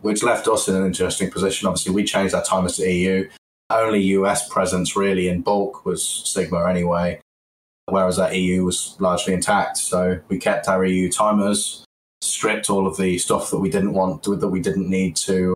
[0.01, 1.69] which left us in an interesting position.
[1.69, 3.29] Obviously, we changed our timers to EU.
[3.71, 7.21] Only US presence really in bulk was Sigma anyway,
[7.87, 9.77] whereas that EU was largely intact.
[9.79, 11.85] So we kept our EU timers,
[12.21, 15.55] stripped all of the stuff that we didn't want, that we didn't need to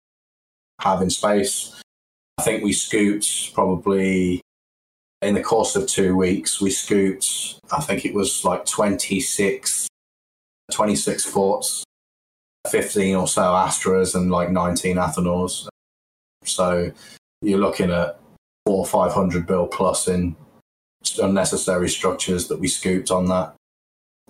[0.81, 1.81] have in space.
[2.39, 4.41] I think we scooped probably
[5.23, 9.89] in the course of two weeks, we scooped, I think it was like 26,
[10.73, 11.85] 26 forts,
[12.69, 15.69] 15 or so Astras, and like 19 Athanors.
[16.45, 16.91] So
[17.43, 18.19] you're looking at
[18.67, 20.37] four or 500 bill plus in
[21.21, 23.55] unnecessary structures that we scooped on that.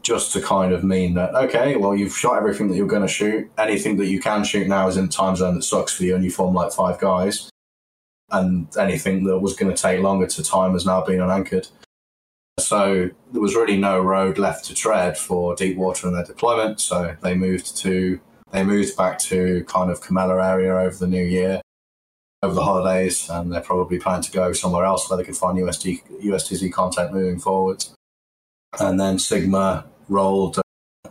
[0.02, 3.08] Just to kind of mean that, okay, well, you've shot everything that you're going to
[3.08, 3.50] shoot.
[3.58, 6.14] Anything that you can shoot now is in a time zone that sucks for you,
[6.14, 7.50] and you form like five guys
[8.32, 11.68] and anything that was going to take longer to time has now been unanchored.
[12.58, 16.80] So there was really no road left to tread for Deepwater and their deployment.
[16.80, 18.20] So they moved to
[18.52, 21.60] they moved back to kind of Camella area over the new year,
[22.42, 25.56] over the holidays, and they're probably planning to go somewhere else where they can find
[25.58, 27.84] USD, USTZ content moving forward.
[28.78, 30.60] And then Sigma rolled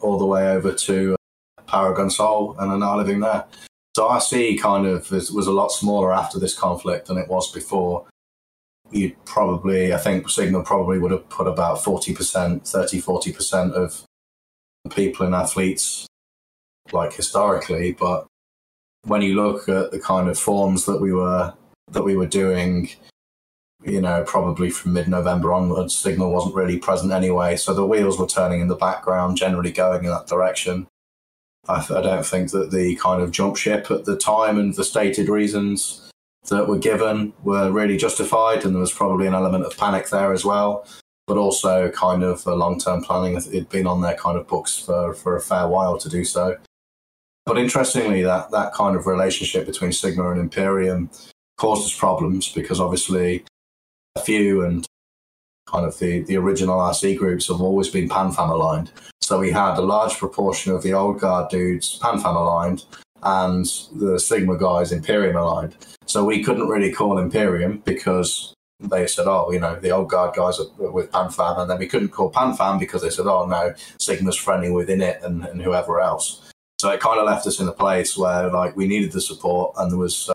[0.01, 1.15] all the way over to
[1.58, 3.45] uh, Paragon Soul and are now living there.
[3.99, 7.51] So RC kind of was, was a lot smaller after this conflict than it was
[7.51, 8.07] before.
[8.91, 14.05] You'd probably, I think Sigma probably would have put about 40%, 30, 40% of
[14.89, 16.07] people in fleets,
[16.93, 17.91] like historically.
[17.91, 18.25] But
[19.03, 21.53] when you look at the kind of forms that we were
[21.91, 22.91] that we were doing
[23.83, 27.57] you know, probably from mid November onwards, Sigma wasn't really present anyway.
[27.57, 30.88] So the wheels were turning in the background, generally going in that direction.
[31.67, 34.84] I, I don't think that the kind of jump ship at the time and the
[34.84, 36.10] stated reasons
[36.50, 40.34] that were given were really justified, and there was probably an element of panic there
[40.34, 40.88] as well.
[41.28, 43.36] But also, kind of long term planning.
[43.36, 46.58] It'd been on their kind of books for, for a fair while to do so.
[47.45, 51.10] But interestingly, that, that kind of relationship between Sigma and Imperium
[51.58, 53.43] caused us problems because obviously
[54.15, 54.88] a few and
[55.69, 58.91] kind of the, the original RC groups have always been PanFam aligned.
[59.21, 62.86] So we had a large proportion of the old guard dudes PanFam aligned
[63.21, 65.75] and the Sigma guys Imperium aligned.
[66.05, 70.36] So we couldn't really call Imperium because they said, oh, you know, the old guard
[70.36, 71.60] guys are with PanFam.
[71.60, 75.21] And then we couldn't call PanFam because they said, oh, no, Sigma's friendly within it
[75.21, 76.49] and, and whoever else.
[76.79, 79.75] So it kind of left us in a place where like we needed the support
[79.77, 80.34] and there was, uh,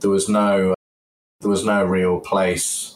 [0.00, 0.74] there was no,
[1.40, 2.95] there was no real place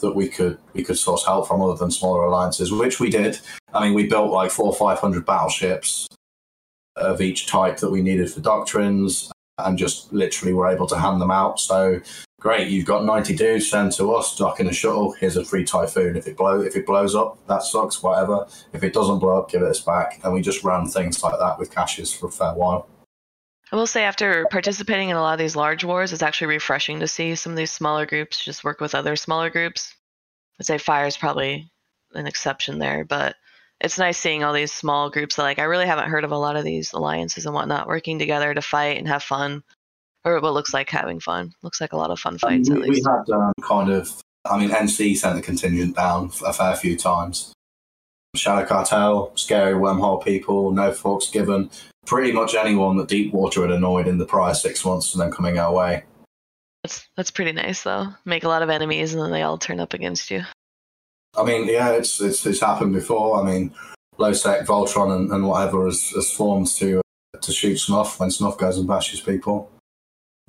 [0.00, 3.38] that we could we could source help from other than smaller alliances, which we did.
[3.72, 6.06] I mean, we built like four or five hundred battleships
[6.96, 11.20] of each type that we needed for doctrines, and just literally were able to hand
[11.20, 11.60] them out.
[11.60, 12.00] So
[12.40, 15.12] great, you've got ninety dudes sent to us, dock in a shuttle.
[15.12, 16.16] Here's a free typhoon.
[16.16, 18.02] If it blow if it blows up, that sucks.
[18.02, 18.46] Whatever.
[18.72, 20.20] If it doesn't blow up, give it us back.
[20.24, 22.88] And we just ran things like that with caches for a fair while.
[23.70, 27.00] I will say, after participating in a lot of these large wars, it's actually refreshing
[27.00, 29.94] to see some of these smaller groups just work with other smaller groups.
[30.58, 31.70] I'd say fire is probably
[32.14, 33.36] an exception there, but
[33.80, 36.38] it's nice seeing all these small groups that, like, I really haven't heard of a
[36.38, 39.62] lot of these alliances and whatnot working together to fight and have fun,
[40.24, 41.52] or what looks like having fun.
[41.62, 42.70] Looks like a lot of fun fights.
[42.70, 43.06] Um, we, at least.
[43.06, 44.10] we had um, kind of,
[44.46, 47.52] I mean, NC sent the contingent down a fair few times.
[48.34, 51.70] Shadow Cartel, scary wormhole people, no forks given,
[52.08, 55.58] pretty much anyone that Deepwater had annoyed in the prior six months and then coming
[55.58, 56.04] our way.
[56.82, 58.08] That's that's pretty nice though.
[58.24, 60.42] Make a lot of enemies and then they all turn up against you.
[61.36, 63.40] I mean, yeah, it's it's, it's happened before.
[63.40, 63.74] I mean,
[64.18, 67.02] Lowsec, Voltron, and, and whatever has, has formed to
[67.40, 69.70] to shoot snuff when snuff goes and bashes people.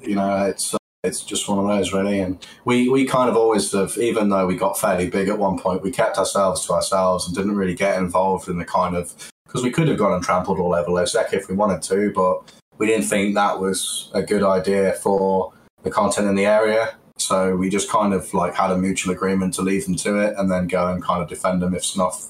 [0.01, 2.21] You know, it's it's just one of those really.
[2.21, 5.59] And we we kind of always have, even though we got fairly big at one
[5.59, 9.13] point, we kept ourselves to ourselves and didn't really get involved in the kind of
[9.49, 12.53] because we could have gone and trampled all over Lowsec if we wanted to, but
[12.77, 16.95] we didn't think that was a good idea for the content in the area.
[17.17, 20.35] So we just kind of like had a mutual agreement to leave them to it
[20.38, 22.29] and then go and kind of defend them if snuff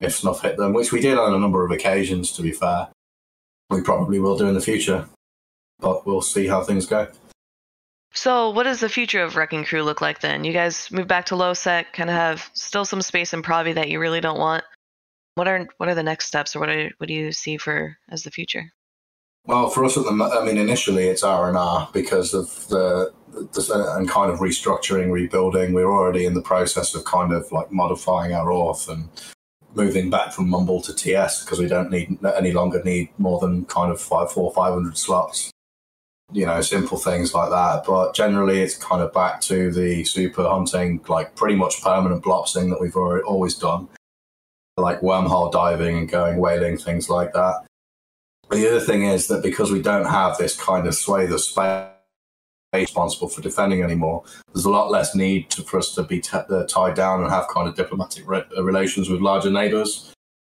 [0.00, 2.32] if snuff hit them, which we did on a number of occasions.
[2.32, 2.88] To be fair,
[3.68, 5.06] we probably will do in the future,
[5.78, 7.06] but we'll see how things go.
[8.14, 10.44] So, what does the future of Wrecking Crew look like then?
[10.44, 13.90] You guys move back to Lowsec, kind of have still some space in Provi that
[13.90, 14.64] you really don't want
[15.34, 17.96] what are what are the next steps, or what are, what do you see for
[18.10, 18.72] as the future?
[19.46, 23.12] Well, for us at the, I mean, initially it's R and R because of the,
[23.32, 25.72] the, and kind of restructuring, rebuilding.
[25.72, 29.08] We're already in the process of kind of like modifying our auth and
[29.74, 33.64] moving back from Mumble to TS because we don't need any longer need more than
[33.64, 35.50] kind of five, four, five hundred slots.
[36.32, 37.84] You know, simple things like that.
[37.86, 42.68] But generally, it's kind of back to the super hunting, like pretty much permanent blopsing
[42.70, 43.88] that we've already, always done
[44.76, 47.64] like wormhole diving and going whaling, things like that.
[48.50, 51.86] The other thing is that because we don't have this kind of swathe of space
[52.72, 56.36] responsible for defending anymore, there's a lot less need to, for us to be t-
[56.36, 60.12] uh, tied down and have kind of diplomatic re- uh, relations with larger neighbors.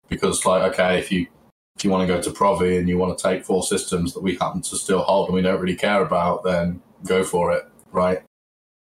[0.08, 1.26] Because, like, okay, if you
[1.76, 4.22] if you want to go to Provi and you want to take four systems that
[4.22, 7.64] we happen to still hold and we don't really care about, then go for it,
[7.92, 8.20] right?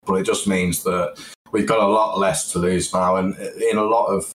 [0.06, 3.76] But it just means that we've got a lot less to lose now, and in
[3.76, 4.32] a lot of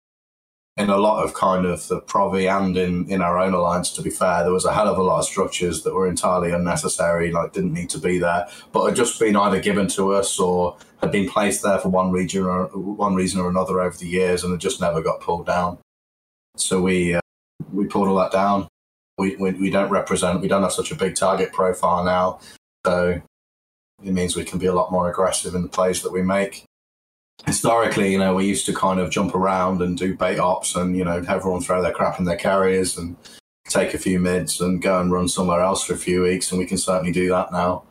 [0.76, 4.02] in a lot of kind of the Provi and in, in our own alliance, to
[4.02, 7.30] be fair, there was a hell of a lot of structures that were entirely unnecessary,
[7.30, 10.76] like didn't need to be there, but had just been either given to us or
[11.02, 14.44] had been placed there for one region or one reason or another over the years,
[14.44, 15.78] and it just never got pulled down.
[16.56, 17.20] So we uh,
[17.70, 18.68] we pulled all that down.
[19.18, 20.40] We, we we don't represent.
[20.40, 22.40] We don't have such a big target profile now,
[22.86, 23.20] so
[24.02, 26.64] it means we can be a lot more aggressive in the plays that we make
[27.46, 30.96] historically, you know, we used to kind of jump around and do bait ops and,
[30.96, 33.16] you know, have everyone throw their crap in their carriers and
[33.68, 36.50] take a few mids and go and run somewhere else for a few weeks.
[36.50, 37.84] And we can certainly do that now.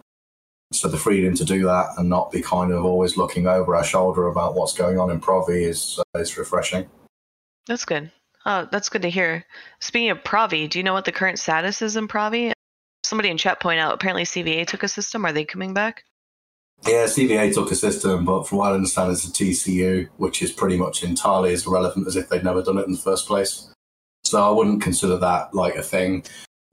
[0.73, 3.83] So the freedom to do that and not be kind of always looking over our
[3.83, 6.89] shoulder about what's going on in Provi is, uh, is refreshing.
[7.67, 8.11] That's good.
[8.45, 9.45] Oh, that's good to hear.
[9.81, 12.53] Speaking of Provi, do you know what the current status is in Provi?
[13.03, 15.25] Somebody in chat point out apparently CVA took a system.
[15.25, 16.03] Are they coming back?
[16.87, 20.51] Yeah, CVA took a system, but from what I understand, it's a TCU, which is
[20.51, 23.71] pretty much entirely as irrelevant as if they'd never done it in the first place.
[24.23, 26.23] So I wouldn't consider that like a thing.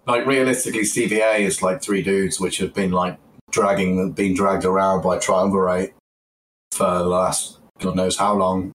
[0.07, 3.19] Like realistically, CVA is like three dudes which have been like
[3.51, 5.95] dragging, being dragged around by Triumvirate
[6.71, 8.73] for the last God knows how long.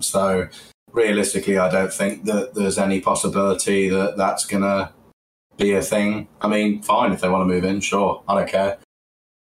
[0.00, 0.48] So
[0.92, 4.90] realistically, I don't think that there's any possibility that that's to
[5.56, 6.28] be a thing.
[6.40, 8.78] I mean, fine if they want to move in, sure, I don't care.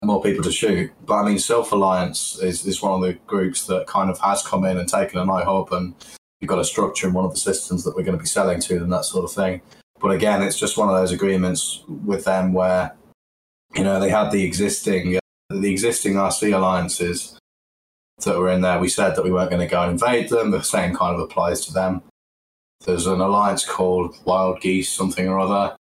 [0.05, 3.65] More people to shoot, but I mean, Self Alliance is, is one of the groups
[3.65, 5.95] that kind of has come in and taken an iHub, and
[6.39, 8.59] you've got a structure in one of the systems that we're going to be selling
[8.61, 9.61] to them, that sort of thing.
[9.99, 12.95] But again, it's just one of those agreements with them where
[13.73, 17.39] you know they had the existing uh, the existing RC alliances
[18.23, 18.79] that were in there.
[18.79, 20.51] We said that we weren't going to go and invade them.
[20.51, 22.03] The same kind of applies to them.
[22.85, 25.75] There's an alliance called Wild Geese, something or other.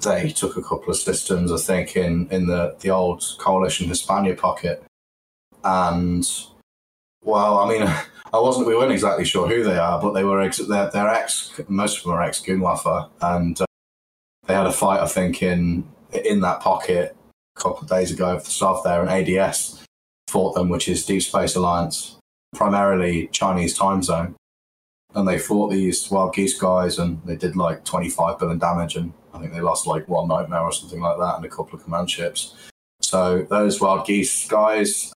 [0.00, 4.34] They took a couple of systems, I think, in, in the, the old Coalition Hispania
[4.34, 4.82] pocket.
[5.64, 6.24] And,
[7.24, 7.82] well, I mean,
[8.32, 11.08] I wasn't, we weren't exactly sure who they are, but they were, ex, they're, they're
[11.08, 13.10] ex, most of them are ex Goonwaffe.
[13.20, 13.66] And uh,
[14.46, 17.16] they had a fight, I think, in, in that pocket
[17.56, 19.84] a couple of days ago of the stuff there, and ADS
[20.28, 22.16] fought them, which is Deep Space Alliance,
[22.54, 24.36] primarily Chinese time zone.
[25.14, 29.12] And they fought these wild geese guys, and they did like 25 billion damage, and
[29.32, 31.84] I think they lost like one nightmare or something like that, and a couple of
[31.84, 32.54] command ships.
[33.00, 35.12] So those wild geese guys,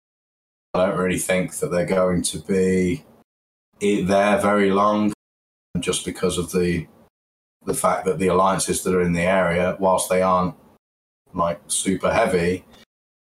[0.75, 3.05] I don't really think that they're going to be
[3.81, 5.13] there very long,
[5.81, 6.87] just because of the
[7.65, 10.55] the fact that the alliances that are in the area, whilst they aren't
[11.35, 12.65] like super heavy,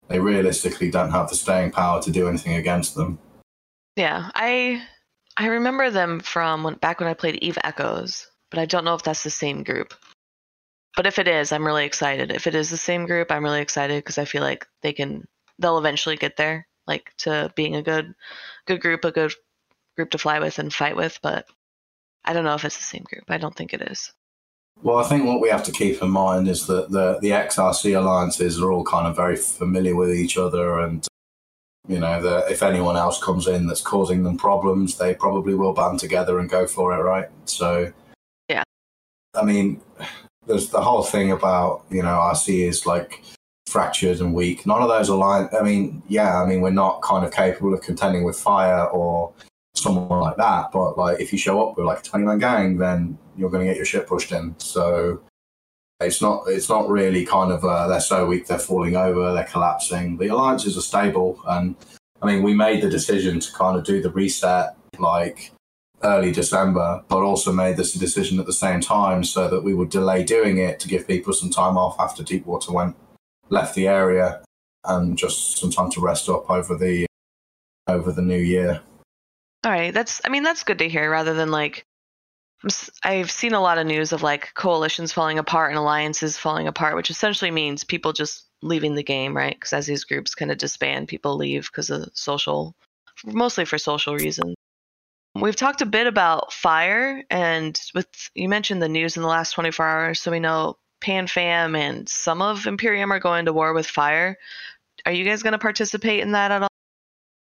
[0.08, 3.18] they realistically don't have the staying power to do anything against them.
[3.96, 4.82] Yeah, I
[5.38, 8.94] I remember them from when, back when I played Eve Echoes, but I don't know
[8.94, 9.94] if that's the same group.
[10.96, 12.32] But if it is, I'm really excited.
[12.32, 15.28] If it is the same group, I'm really excited because I feel like they can
[15.60, 18.14] they'll eventually get there, like to being a good
[18.66, 19.32] good group, a good
[19.96, 21.46] group to fly with and fight with, but
[22.24, 23.24] I don't know if it's the same group.
[23.28, 24.12] I don't think it is.
[24.82, 27.96] Well, I think what we have to keep in mind is that the the XRC
[27.96, 31.06] alliances are all kind of very familiar with each other, and
[31.86, 35.72] you know, that if anyone else comes in that's causing them problems, they probably will
[35.72, 37.28] band together and go for it, right?
[37.44, 37.92] So,
[38.48, 38.64] yeah,
[39.34, 39.80] I mean,
[40.46, 43.22] there's the whole thing about you know RC is like
[43.68, 44.66] fractured and weak.
[44.66, 45.54] None of those alliance.
[45.54, 49.32] I mean, yeah, I mean, we're not kind of capable of contending with fire or
[49.74, 50.72] someone like that.
[50.72, 53.64] But like, if you show up with like a twenty man gang, then you're going
[53.64, 54.54] to get your shit pushed in.
[54.58, 55.20] So
[56.00, 59.44] it's not it's not really kind of uh, they're so weak they're falling over, they're
[59.44, 60.16] collapsing.
[60.16, 61.74] The alliances are stable, and
[62.22, 65.52] I mean we made the decision to kind of do the reset like
[66.04, 69.90] early December, but also made this decision at the same time so that we would
[69.90, 72.94] delay doing it to give people some time off after Deepwater went
[73.50, 74.42] left the area
[74.84, 77.06] and just some time to rest up over the
[77.88, 78.80] over the new year.
[79.64, 81.84] All right, that's I mean that's good to hear rather than like
[83.04, 86.96] I've seen a lot of news of like coalitions falling apart and alliances falling apart,
[86.96, 89.54] which essentially means people just leaving the game, right?
[89.54, 92.74] Because as these groups kind of disband, people leave because of social,
[93.24, 94.56] mostly for social reasons.
[95.34, 99.52] We've talked a bit about fire, and with you mentioned the news in the last
[99.52, 103.86] 24 hours, so we know PanFam and some of Imperium are going to war with
[103.86, 104.36] fire.
[105.06, 106.68] Are you guys going to participate in that at all?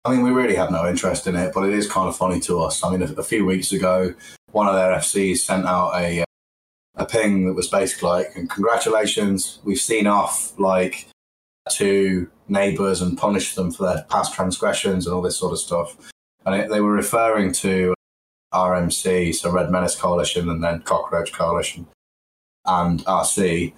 [0.05, 2.41] I mean, we really have no interest in it, but it is kind of funny
[2.41, 2.83] to us.
[2.83, 4.13] I mean, a, a few weeks ago,
[4.55, 6.25] one of their FCs sent out a uh,
[6.97, 11.09] a ping that was basically like, "Congratulations, we've seen off like
[11.71, 15.97] two neighbours and punished them for their past transgressions and all this sort of stuff."
[16.47, 17.95] And it, they were referring to
[18.53, 21.89] RMC, so Red Menace Coalition, and then Cockroach Coalition,
[22.65, 23.73] and RC.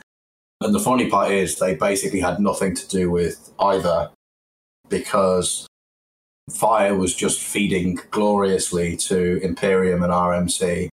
[0.61, 4.11] And the funny part is, they basically had nothing to do with either
[4.91, 5.67] because
[6.51, 10.89] Fire was just feeding gloriously to Imperium and RMC.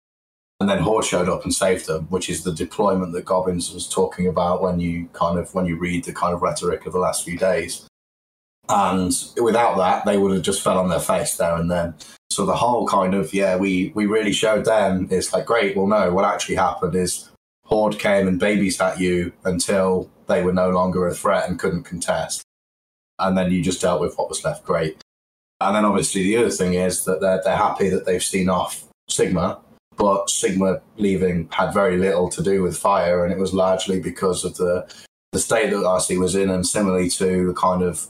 [0.59, 3.87] And then Horde showed up and saved them, which is the deployment that Gobbins was
[3.87, 6.99] talking about when you kind of when you read the kind of rhetoric of the
[6.99, 7.87] last few days.
[8.67, 11.95] And without that, they would have just fell on their face there and then.
[12.29, 15.07] So the whole kind of yeah, we we really showed them.
[15.09, 15.75] It's like great.
[15.75, 17.29] Well, no, what actually happened is
[17.63, 22.43] Horde came and babysat you until they were no longer a threat and couldn't contest,
[23.17, 24.63] and then you just dealt with what was left.
[24.65, 25.01] Great.
[25.61, 28.85] And then obviously the other thing is that they're, they're happy that they've seen off
[29.09, 29.59] Sigma,
[29.97, 34.45] but Sigma leaving had very little to do with fire, and it was largely because
[34.45, 34.89] of the
[35.31, 38.07] the state that RC was in, and similarly to the kind of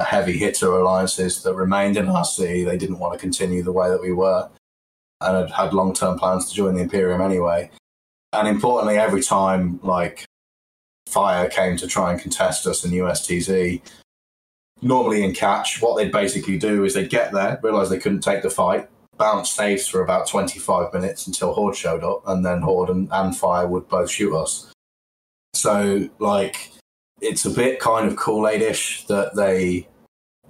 [0.00, 4.02] heavy hitter alliances that remained in RC, they didn't want to continue the way that
[4.02, 4.48] we were,
[5.20, 7.70] and had had long term plans to join the Imperium anyway.
[8.32, 10.26] And importantly, every time like
[11.06, 13.80] fire came to try and contest us in USTZ,
[14.82, 18.42] normally in catch, what they'd basically do is they'd get there, realize they couldn't take
[18.42, 22.90] the fight, bounce saves for about 25 minutes until Horde showed up, and then Horde
[22.90, 24.72] and, and Fire would both shoot us.
[25.54, 26.72] So, like,
[27.20, 29.88] it's a bit kind of Kool Aid ish that they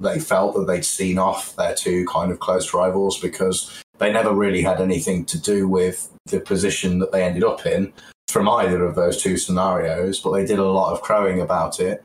[0.00, 4.32] they felt that they'd seen off their two kind of close rivals because they never
[4.32, 7.92] really had anything to do with the position that they ended up in
[8.28, 12.02] from either of those two scenarios, but they did a lot of crowing about it,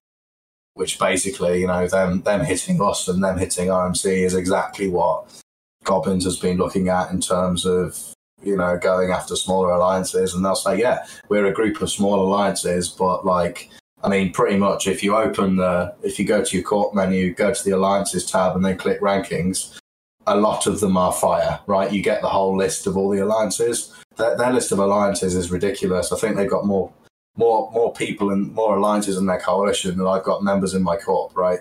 [0.76, 5.26] which basically, you know, them them hitting us and them hitting RMC is exactly what
[5.84, 7.97] Gobbins has been looking at in terms of
[8.41, 12.19] you know going after smaller alliances, and they'll say, yeah, we're a group of small
[12.26, 13.69] alliances, but like.
[14.05, 17.34] I mean, pretty much if you open the, if you go to your corp menu,
[17.34, 19.80] go to the alliances tab and then click rankings,
[20.28, 21.89] a lot of them are fire, right?
[21.89, 25.51] You get the whole list of all the alliances their, their list of alliances is
[25.51, 26.11] ridiculous.
[26.11, 26.91] I think they've got more
[27.36, 30.98] more more people and more alliances in their coalition than I've got members in my
[30.98, 31.36] corp.
[31.36, 31.60] Right?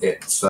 [0.00, 0.48] It's uh,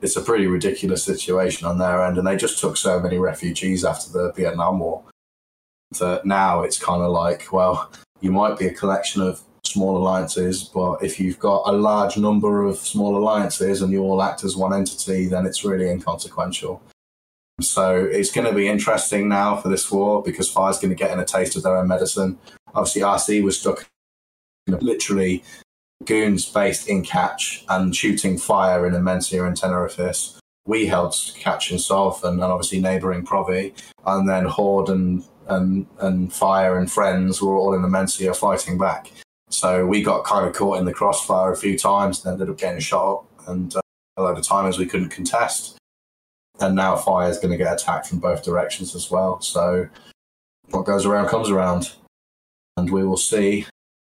[0.00, 3.84] it's a pretty ridiculous situation on their end, and they just took so many refugees
[3.84, 5.02] after the Vietnam War
[5.98, 10.64] that now it's kind of like, well, you might be a collection of small alliances,
[10.64, 14.56] but if you've got a large number of small alliances and you all act as
[14.56, 16.82] one entity, then it's really inconsequential.
[17.60, 21.10] So it's going to be interesting now for this war because Fire's going to get
[21.10, 22.38] in a taste of their own medicine.
[22.74, 23.88] Obviously, RC was stuck
[24.66, 25.42] literally
[26.04, 30.38] goons based in catch and shooting fire in a Immensea and Tenerifis.
[30.66, 33.74] We held catch and Sov and, and obviously neighbouring Provi,
[34.06, 38.78] and then Horde and, and, and Fire and Friends were all in the Immensea fighting
[38.78, 39.10] back.
[39.50, 42.58] So we got kind of caught in the crossfire a few times and ended up
[42.58, 43.48] getting shot up.
[43.48, 43.80] And uh,
[44.18, 45.78] a lot of times we couldn't contest
[46.60, 49.40] and now fire is going to get attacked from both directions as well.
[49.40, 49.88] So
[50.70, 51.92] what goes around comes around,
[52.78, 53.66] and we will see.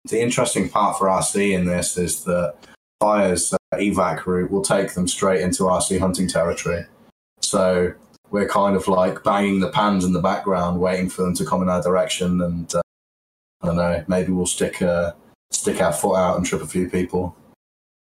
[0.05, 2.55] The interesting part for RC in this is that
[3.01, 6.85] fire's uh, evac route will take them straight into RC hunting territory.
[7.41, 7.93] So
[8.31, 11.63] we're kind of like banging the pans in the background, waiting for them to come
[11.63, 12.81] in our direction, and uh,
[13.63, 15.13] I don't know, maybe we'll stick uh,
[15.51, 17.35] stick our foot out and trip a few people.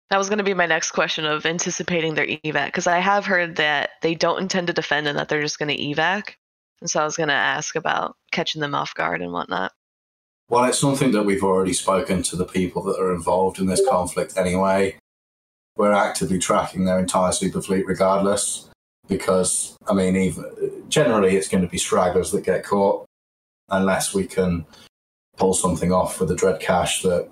[0.09, 3.25] That was going to be my next question of anticipating their evac because I have
[3.25, 6.33] heard that they don't intend to defend and that they're just going to evac.
[6.81, 9.71] And so I was going to ask about catching them off guard and whatnot.
[10.49, 13.81] Well, it's something that we've already spoken to the people that are involved in this
[13.87, 14.97] conflict anyway.
[15.75, 18.69] We're actively tracking their entire super fleet regardless
[19.07, 23.05] because, I mean, even, generally it's going to be stragglers that get caught
[23.69, 24.65] unless we can
[25.37, 27.29] pull something off with a dread cache that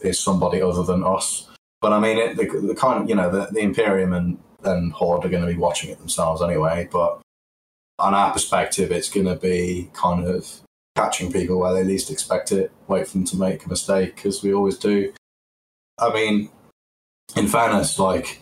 [0.00, 1.48] is somebody other than us.
[1.80, 4.92] But I mean, it, the, the kind of, you know, the, the Imperium and, and
[4.92, 6.88] Horde are going to be watching it themselves anyway.
[6.90, 7.20] But
[7.98, 10.60] on our perspective, it's going to be kind of
[10.96, 14.42] catching people where they least expect it, wait for them to make a mistake, as
[14.42, 15.12] we always do.
[15.98, 16.50] I mean,
[17.36, 18.40] in fairness, like,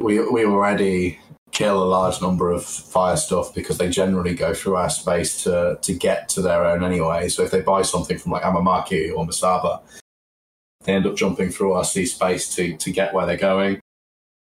[0.00, 1.18] we, we already
[1.52, 5.78] kill a large number of fire stuff because they generally go through our space to,
[5.82, 7.28] to get to their own anyway.
[7.28, 9.80] So if they buy something from like Amamake or Masaba,
[10.84, 13.80] they end up jumping through RC space to to get where they're going.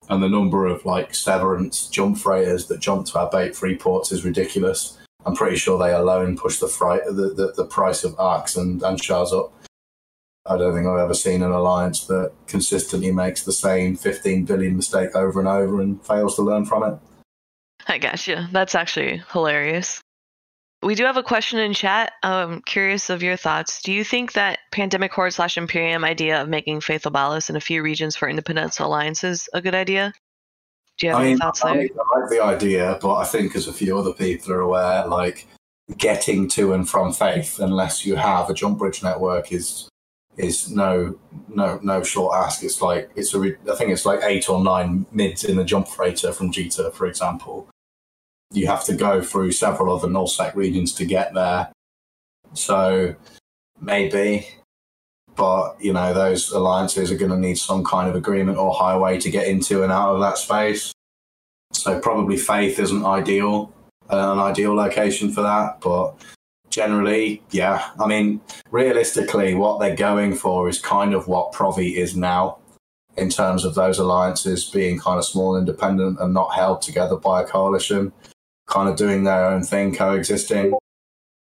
[0.08, 4.12] And the number of like severance jump freighters that jump to our bait free ports
[4.12, 4.98] is ridiculous.
[5.26, 9.02] I'm pretty sure they alone push the, the, the, the price of arcs and, and
[9.02, 9.52] shards up.
[10.46, 14.76] I don't think I've ever seen an alliance that consistently makes the same 15 billion
[14.76, 16.98] mistake over and over and fails to learn from it.
[17.86, 18.48] I gotcha.
[18.50, 20.00] That's actually hilarious.
[20.82, 22.12] We do have a question in chat.
[22.22, 23.82] I'm curious of your thoughts.
[23.82, 27.60] Do you think that Pandemic Horde slash Imperium idea of making Faithful Ballast in a
[27.60, 30.14] few regions for independence alliances a good idea?
[31.00, 31.88] Do you have I any mean, thoughts I, there?
[32.14, 35.48] I like the idea, but I think as a few other people are aware, like
[35.96, 39.88] getting to and from Faith, unless you have a jump bridge network, is
[40.36, 42.62] is no no no short ask.
[42.62, 45.88] It's like it's a I think it's like eight or nine mids in the jump
[45.88, 47.68] freighter from Jita, for example
[48.52, 51.70] you have to go through several other nullsec regions to get there.
[52.54, 53.14] So
[53.80, 54.46] maybe,
[55.36, 59.18] but you know, those alliances are going to need some kind of agreement or highway
[59.18, 60.92] to get into and out of that space.
[61.72, 63.72] So probably Faith isn't ideal,
[64.10, 66.14] uh, an ideal location for that, but
[66.70, 67.90] generally, yeah.
[67.98, 72.58] I mean, realistically, what they're going for is kind of what Provi is now
[73.16, 77.42] in terms of those alliances being kind of small, independent, and not held together by
[77.42, 78.12] a coalition
[78.70, 80.72] kind of doing their own thing, coexisting.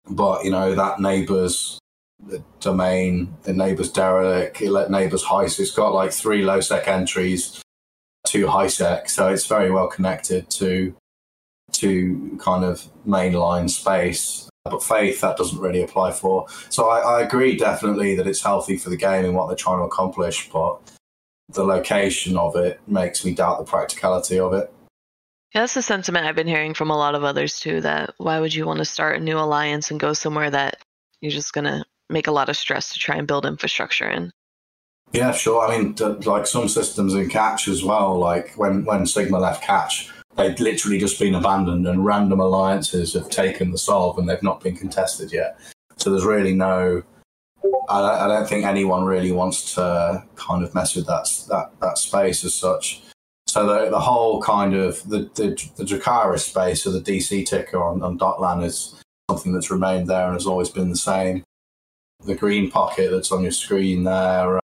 [0.09, 1.01] But you know that
[2.19, 5.59] neighbour's domain, the neighbour's Derelik, neighbour's heist.
[5.59, 7.61] It's got like three low sec entries,
[8.25, 10.95] two high sec, so it's very well connected to
[11.73, 14.49] to kind of mainline space.
[14.65, 16.45] But faith that doesn't really apply for.
[16.69, 19.79] So I, I agree definitely that it's healthy for the game and what they're trying
[19.79, 20.79] to accomplish, but
[21.53, 24.73] the location of it makes me doubt the practicality of it.
[25.55, 27.79] Yeah, that's the sentiment I've been hearing from a lot of others too.
[27.79, 30.83] That why would you want to start a new alliance and go somewhere that
[31.21, 34.31] you're just gonna make a lot of stress to try and build infrastructure in?
[35.13, 35.65] Yeah, sure.
[35.65, 35.95] I mean,
[36.25, 38.17] like some systems in Catch as well.
[38.17, 43.29] Like when when Sigma left Catch, they'd literally just been abandoned, and random alliances have
[43.29, 45.59] taken the Sov, and they've not been contested yet.
[45.97, 47.03] So there's really no.
[47.89, 51.71] I don't, I don't think anyone really wants to kind of mess with that that
[51.79, 53.01] that space as such.
[53.47, 57.81] So the, the whole kind of the the, the Drukhari space or the DC ticker
[57.81, 58.93] on, on Dotlan is
[59.29, 61.43] something that's remained there and has always been the same.
[62.25, 64.61] The green pocket that's on your screen there uh,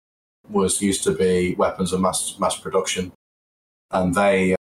[0.48, 3.12] was used to be weapons of mass mass production,
[3.90, 4.56] and they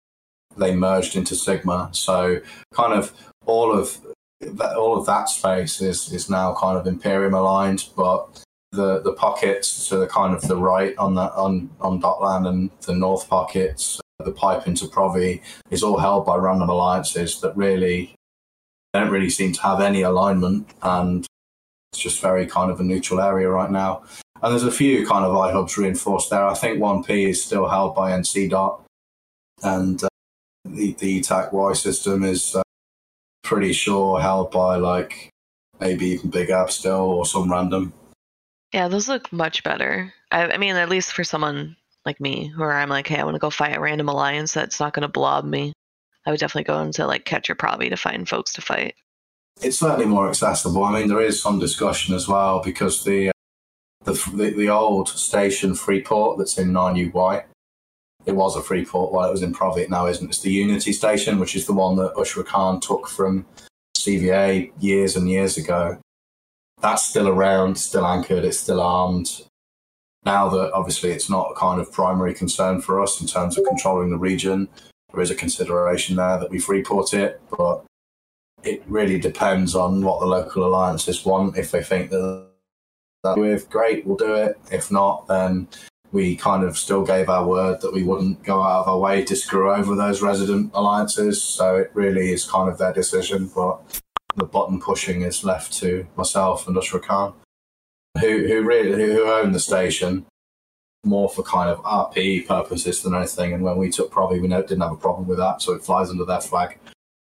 [0.56, 1.90] they merged into Sigma.
[1.92, 2.40] So
[2.72, 3.12] kind of
[3.44, 3.98] all of
[4.40, 9.12] that, all of that space is is now kind of Imperium aligned, but the the
[9.12, 13.28] pockets to the kind of the right on the on on Dotlan and the north
[13.28, 18.14] pockets the pipe into Provi is all held by random alliances that really
[18.94, 21.26] don't really seem to have any alignment and
[21.96, 24.04] it's just very kind of a neutral area right now.
[24.42, 26.44] And there's a few kind of iHubs reinforced there.
[26.44, 28.84] I think 1P is still held by NC dot
[29.62, 30.08] and uh,
[30.66, 32.62] the, the TAC Y system is uh,
[33.42, 35.30] pretty sure held by like
[35.80, 37.94] maybe even Big App still or some random.
[38.74, 40.12] Yeah, those look much better.
[40.30, 43.36] I, I mean, at least for someone like me, where I'm like, hey, I want
[43.36, 45.72] to go fight a random alliance that's not going to blob me.
[46.26, 48.96] I would definitely go into like Catch or Provi to find folks to fight.
[49.62, 50.84] It's certainly more accessible.
[50.84, 53.32] I mean, there is some discussion as well because the uh,
[54.04, 57.44] the the, the old station Freeport that's in 9UY,
[58.26, 59.82] it was a Freeport while it was in Provi.
[59.82, 60.28] It now isn't.
[60.28, 63.46] It's the Unity station, which is the one that Ushra Khan took from
[63.96, 65.98] CVA years and years ago.
[66.82, 69.46] That's still around, still anchored, it's still armed
[70.26, 73.64] now that obviously it's not a kind of primary concern for us in terms of
[73.64, 74.68] controlling the region,
[75.14, 77.85] there is a consideration there that we freeport it, but
[78.66, 81.56] it really depends on what the local alliances want.
[81.56, 82.46] If they think that
[83.24, 84.58] that with great, we'll do it.
[84.70, 85.68] If not, then
[86.12, 89.24] we kind of still gave our word that we wouldn't go out of our way
[89.24, 91.42] to screw over those resident alliances.
[91.42, 94.00] So it really is kind of their decision, but
[94.36, 97.34] the button pushing is left to myself and Ushra Khan
[98.20, 100.26] who who really who own the station
[101.04, 103.52] more for kind of RP purposes than anything.
[103.52, 106.10] And when we took Provi, we didn't have a problem with that, so it flies
[106.10, 106.78] under their flag.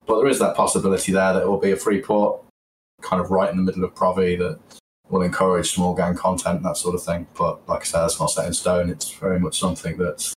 [0.06, 2.42] But there is that possibility there that it will be a free port,
[3.02, 4.60] kind of right in the middle of Provi that
[5.10, 7.28] will encourage small gang content, and that sort of thing.
[7.38, 8.90] But like I said, it's not set in stone.
[8.90, 10.34] It's very much something that's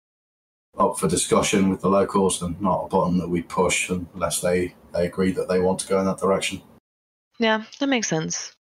[0.77, 4.75] up for discussion with the locals and not a button that we push unless they,
[4.93, 6.61] they agree that they want to go in that direction.
[7.39, 8.53] Yeah, that makes sense.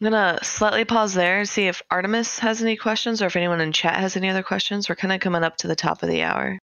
[0.00, 3.60] I'm gonna slightly pause there and see if Artemis has any questions or if anyone
[3.60, 4.88] in chat has any other questions.
[4.88, 6.58] We're kind of coming up to the top of the hour.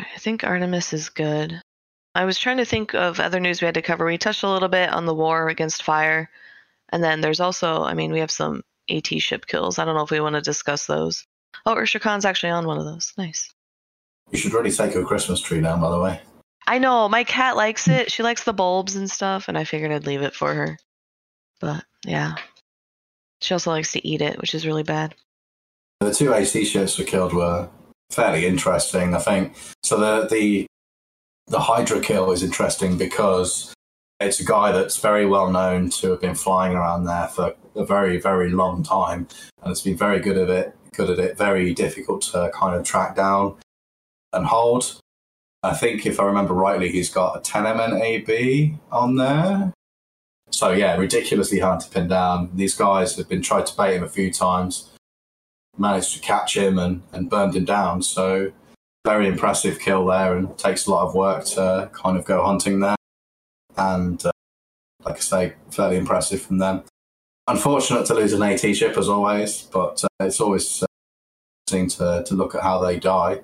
[0.00, 1.60] I think Artemis is good.
[2.14, 4.04] I was trying to think of other news we had to cover.
[4.04, 6.30] We touched a little bit on the war against fire.
[6.90, 9.78] And then there's also, I mean, we have some AT ship kills.
[9.78, 11.26] I don't know if we want to discuss those.
[11.64, 13.12] Oh, Ushra Khan's actually on one of those.
[13.16, 13.52] Nice.
[14.30, 16.20] You should really take your Christmas tree down, by the way.
[16.66, 17.08] I know.
[17.08, 18.12] My cat likes it.
[18.12, 20.78] She likes the bulbs and stuff, and I figured I'd leave it for her.
[21.60, 22.34] But yeah,
[23.40, 25.14] she also likes to eat it, which is really bad.
[26.00, 27.68] The two AT ships we killed were
[28.10, 29.56] fairly interesting, I think.
[29.82, 30.66] So the the
[31.52, 33.74] the Hydra kill is interesting because
[34.18, 37.84] it's a guy that's very well known to have been flying around there for a
[37.84, 39.28] very, very long time
[39.62, 42.84] and it's been very good at it, good at it, very difficult to kind of
[42.84, 43.56] track down
[44.32, 44.98] and hold.
[45.62, 49.74] I think if I remember rightly, he's got a 10 MNAB on there.
[50.50, 52.50] So yeah, ridiculously hard to pin down.
[52.54, 54.90] These guys have been tried to bait him a few times,
[55.76, 58.00] managed to catch him and, and burned him down.
[58.00, 58.52] So
[59.04, 62.80] very impressive kill there, and takes a lot of work to kind of go hunting
[62.80, 62.96] there.
[63.76, 64.32] And uh,
[65.04, 66.84] like I say, fairly impressive from them.
[67.48, 70.86] Unfortunate to lose an AT ship as always, but uh, it's always uh,
[71.66, 73.40] interesting to, to look at how they die.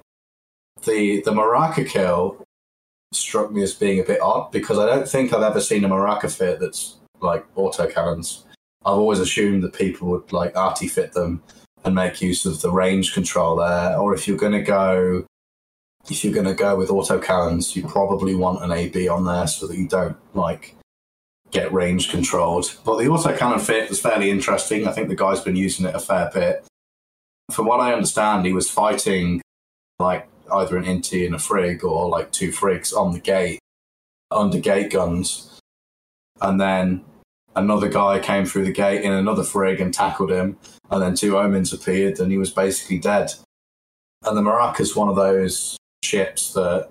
[0.85, 2.45] The the Moracha kill
[3.13, 5.89] struck me as being a bit odd because I don't think I've ever seen a
[5.89, 8.45] Moracha fit that's like autocannons.
[8.85, 11.43] I've always assumed that people would like arty fit them
[11.85, 13.97] and make use of the range control there.
[13.97, 15.27] Or if you're going to go,
[16.11, 19.67] if you're going to go with autocannons, you probably want an AB on there so
[19.67, 20.75] that you don't like
[21.51, 22.77] get range controlled.
[22.85, 24.87] But the autocannon fit was fairly interesting.
[24.87, 26.65] I think the guy's been using it a fair bit.
[27.51, 29.41] From what I understand, he was fighting
[29.99, 33.59] like either an Inti and a Frig or like two Frigs on the gate
[34.31, 35.59] under gate guns.
[36.41, 37.05] And then
[37.57, 40.59] another guy came through the gate in another Frig and tackled him.
[40.91, 43.33] And then two Omens appeared and he was basically dead.
[44.25, 45.77] And the Moracha's one of those
[46.09, 46.89] ships that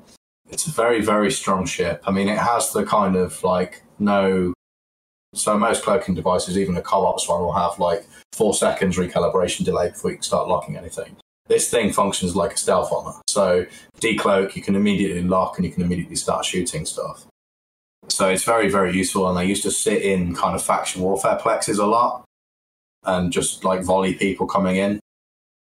[0.50, 2.02] it's a very, very strong ship.
[2.08, 4.54] I mean, it has the kind of like no
[5.36, 9.90] So most cloaking devices, even a co-ops one, will have like four seconds recalibration delay
[9.90, 11.16] before you can start locking anything.
[11.48, 13.14] This thing functions like a stealth armor.
[13.28, 13.66] So
[14.02, 17.26] decloak, you can immediately lock and you can immediately start shooting stuff.
[18.10, 19.28] So it's very, very useful.
[19.28, 22.26] And they used to sit in kind of faction warfare plexes a lot
[23.04, 25.00] and just like volley people coming in.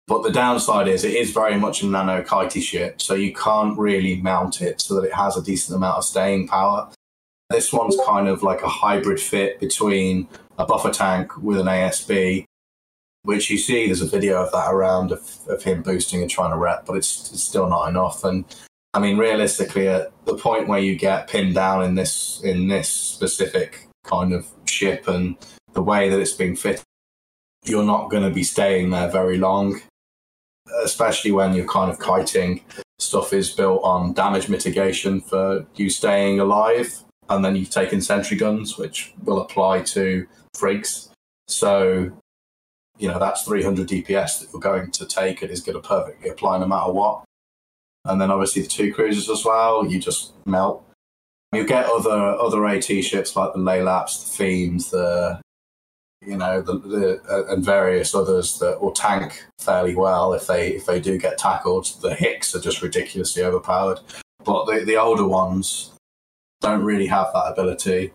[0.07, 3.77] But the downside is it is very much a nano kitey ship, so you can't
[3.77, 6.89] really mount it so that it has a decent amount of staying power.
[7.49, 10.27] This one's kind of like a hybrid fit between
[10.59, 12.45] a buffer tank with an ASB,
[13.23, 16.51] which you see there's a video of that around of, of him boosting and trying
[16.51, 18.23] to rep, but it's, it's still not enough.
[18.23, 18.45] And
[18.93, 22.89] I mean, realistically, at the point where you get pinned down in this in this
[22.89, 25.35] specific kind of ship and
[25.73, 26.83] the way that it's being fitted,
[27.65, 29.81] you're not going to be staying there very long
[30.83, 32.63] especially when you're kind of kiting.
[32.99, 38.37] Stuff is built on damage mitigation for you staying alive, and then you've taken sentry
[38.37, 41.09] guns, which will apply to frigs.
[41.47, 42.11] So,
[42.97, 46.29] you know, that's 300 DPS that you're going to take and is going to perfectly
[46.29, 47.23] apply no matter what.
[48.05, 50.83] And then obviously the two cruisers as well, you just melt.
[51.51, 55.41] You get other other AT ships like the Laelaps, the Fiends, the
[56.25, 60.69] you know, the, the uh, and various others that will tank fairly well if they
[60.69, 61.87] if they do get tackled.
[62.01, 63.99] The Hicks are just ridiculously overpowered,
[64.43, 65.91] but the the older ones
[66.61, 68.11] don't really have that ability.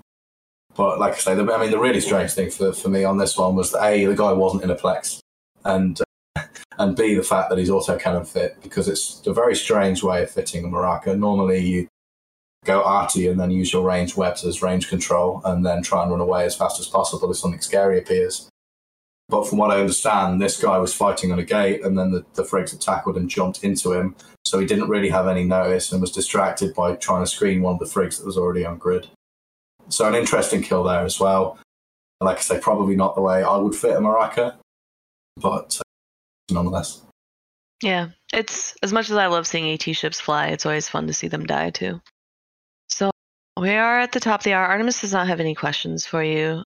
[0.76, 3.18] But like I say, the, I mean, the really strange thing for, for me on
[3.18, 5.20] this one was that a the guy wasn't in a plex,
[5.64, 6.00] and
[6.36, 6.42] uh,
[6.78, 10.22] and b the fact that he's auto cannon fit because it's a very strange way
[10.22, 11.18] of fitting a Moracha.
[11.18, 11.88] Normally, you
[12.64, 16.10] go arty and then use your range webs as range control and then try and
[16.10, 18.48] run away as fast as possible if something scary appears.
[19.28, 22.24] But from what I understand, this guy was fighting on a gate and then the,
[22.34, 24.16] the frigs had tackled and jumped into him.
[24.44, 27.74] So he didn't really have any notice and was distracted by trying to screen one
[27.74, 29.08] of the frigs that was already on grid.
[29.88, 31.58] So an interesting kill there as well.
[32.20, 34.56] Like I say, probably not the way I would fit a Moracha,
[35.36, 37.02] but uh, nonetheless.
[37.82, 41.14] Yeah, it's as much as I love seeing AT ships fly, it's always fun to
[41.14, 42.00] see them die too.
[43.60, 44.64] We are at the top of the hour.
[44.64, 46.62] Artemis does not have any questions for you.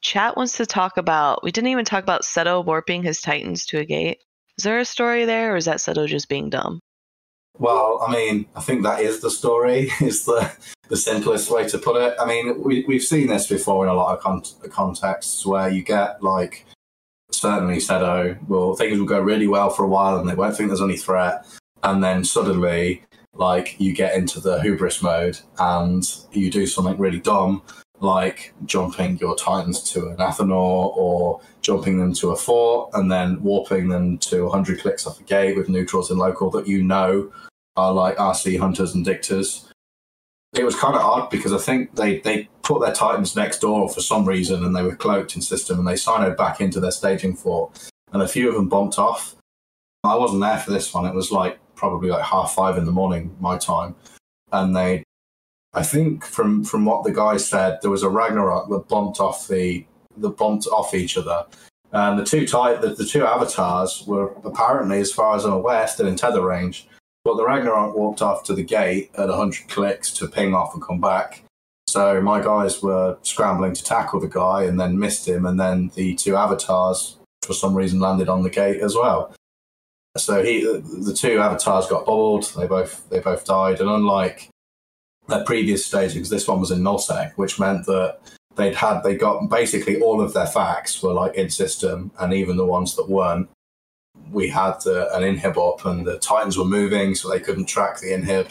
[0.00, 1.44] Chat wants to talk about.
[1.44, 4.16] We didn't even talk about Seto warping his Titans to a gate.
[4.56, 6.80] Is there a story there, or is that Seto just being dumb?
[7.58, 9.90] Well, I mean, I think that is the story.
[10.00, 10.50] Is the
[10.88, 12.16] the simplest way to put it.
[12.18, 15.82] I mean, we we've seen this before in a lot of con- contexts where you
[15.82, 16.64] get like
[17.32, 20.70] certainly Seto well things will go really well for a while and they won't think
[20.70, 21.46] there's any threat,
[21.82, 23.02] and then suddenly
[23.34, 27.62] like you get into the hubris mode and you do something really dumb
[28.00, 33.42] like jumping your titans to an athanor or jumping them to a fort and then
[33.42, 37.32] warping them to 100 clicks off a gate with neutrals in local that you know
[37.76, 39.68] are like rc hunters and dictors.
[40.56, 43.88] It was kind of odd because i think they, they put their titans next door
[43.88, 46.92] for some reason and they were cloaked in system and they signed back into their
[46.92, 49.34] staging fort and a few of them bumped off.
[50.04, 51.06] I wasn't there for this one.
[51.06, 53.94] It was like probably like half five in the morning my time,
[54.52, 55.02] and they,
[55.72, 59.48] I think from from what the guy said, there was a Ragnarok that bumped off
[59.48, 59.84] the
[60.18, 61.44] that bumped off each other,
[61.92, 65.86] and the two type the, the two avatars were apparently, as far as I'm aware,
[65.88, 66.88] still in tether range.
[67.24, 70.82] But the Ragnarok walked off to the gate at 100 clicks to ping off and
[70.82, 71.42] come back.
[71.88, 75.90] So my guys were scrambling to tackle the guy and then missed him, and then
[75.94, 79.34] the two avatars, for some reason, landed on the gate as well.
[80.16, 82.52] So he, the two avatars got bubbled.
[82.56, 84.48] They both they both died, and unlike
[85.26, 88.20] their previous stagings, this one was in nullsec, which meant that
[88.54, 92.56] they'd had they got basically all of their facts were like in system, and even
[92.56, 93.48] the ones that weren't.
[94.30, 97.98] We had the, an inhib up, and the titans were moving, so they couldn't track
[97.98, 98.48] the inhib.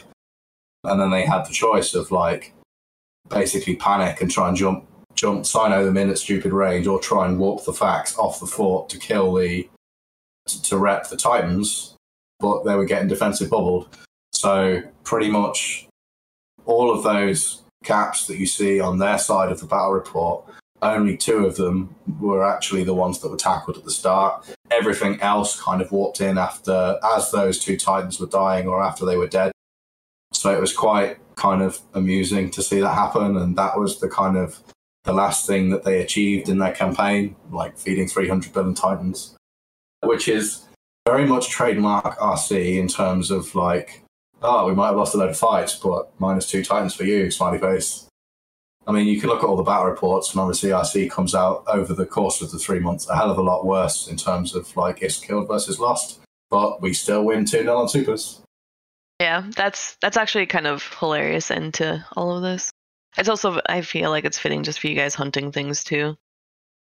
[0.83, 2.53] And then they had the choice of like
[3.29, 4.85] basically panic and try and jump
[5.15, 8.47] jump cyno them in at stupid range, or try and warp the facts off the
[8.47, 9.69] fort to kill the
[10.47, 11.95] to rep the Titans,
[12.39, 13.87] but they were getting defensive bubbled.
[14.33, 15.87] So pretty much
[16.65, 20.45] all of those caps that you see on their side of the battle report,
[20.81, 24.45] only two of them were actually the ones that were tackled at the start.
[24.69, 29.05] Everything else kind of walked in after, as those two Titans were dying or after
[29.05, 29.51] they were dead.
[30.33, 33.37] So it was quite kind of amusing to see that happen.
[33.37, 34.59] And that was the kind of
[35.05, 39.35] the last thing that they achieved in their campaign, like feeding 300 billion Titans
[40.03, 40.65] which is
[41.05, 44.03] very much trademark RC in terms of like,
[44.41, 47.29] oh, we might have lost a load of fights, but minus two titans for you,
[47.31, 48.07] smiley face.
[48.85, 51.63] I mean, you can look at all the battle reports, and obviously RC comes out
[51.67, 54.55] over the course of the three months a hell of a lot worse in terms
[54.55, 58.41] of like it's killed versus lost, but we still win 2 0 on supers.
[59.19, 62.71] Yeah, that's that's actually kind of hilarious end to all of this.
[63.17, 66.15] It's also I feel like it's fitting just for you guys hunting things too.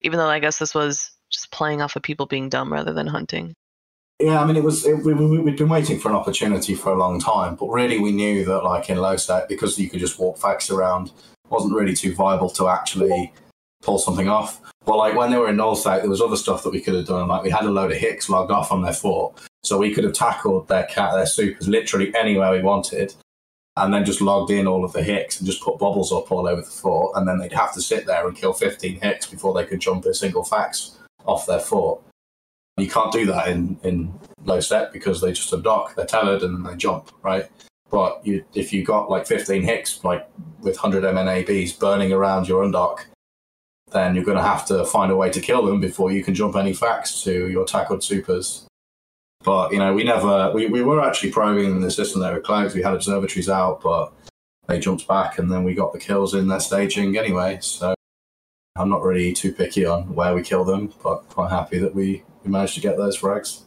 [0.00, 3.06] Even though I guess this was just playing off of people being dumb rather than
[3.06, 3.54] hunting.
[4.20, 5.12] Yeah, I mean, it was it, we,
[5.44, 8.62] had been waiting for an opportunity for a long time, but really we knew that
[8.62, 11.10] like in low sec because you could just walk facts around,
[11.48, 13.32] wasn't really too viable to actually
[13.82, 14.60] pull something off.
[14.84, 16.94] But like when they were in null sec, there was other stuff that we could
[16.94, 17.26] have done.
[17.26, 20.04] Like we had a load of hicks logged off on their fort, so we could
[20.04, 23.14] have tackled their cat, their supers literally anywhere we wanted,
[23.76, 26.46] and then just logged in all of the hicks and just put bubbles up all
[26.46, 29.52] over the fort, and then they'd have to sit there and kill 15 hicks before
[29.52, 32.02] they could jump a single fax off their fort.
[32.76, 34.12] You can't do that in, in
[34.44, 37.48] low sec because they just undock, they're tethered, and they jump, right?
[37.90, 40.26] But you, if you got like 15 hicks, like
[40.60, 43.00] with 100 MNABs burning around your undock,
[43.92, 46.34] then you're going to have to find a way to kill them before you can
[46.34, 48.66] jump any facts to your tackled supers.
[49.44, 52.74] But, you know, we never, we, we were actually probing the system there with clouds.
[52.74, 54.12] We had observatories out, but
[54.68, 57.58] they jumped back and then we got the kills in their staging anyway.
[57.60, 57.94] So
[58.76, 62.22] I'm not really too picky on where we kill them, but quite happy that we,
[62.42, 63.62] we managed to get those frags.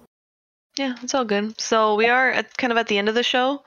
[0.78, 1.60] Yeah, it's all good.
[1.60, 3.64] So we are at, kind of at the end of the show.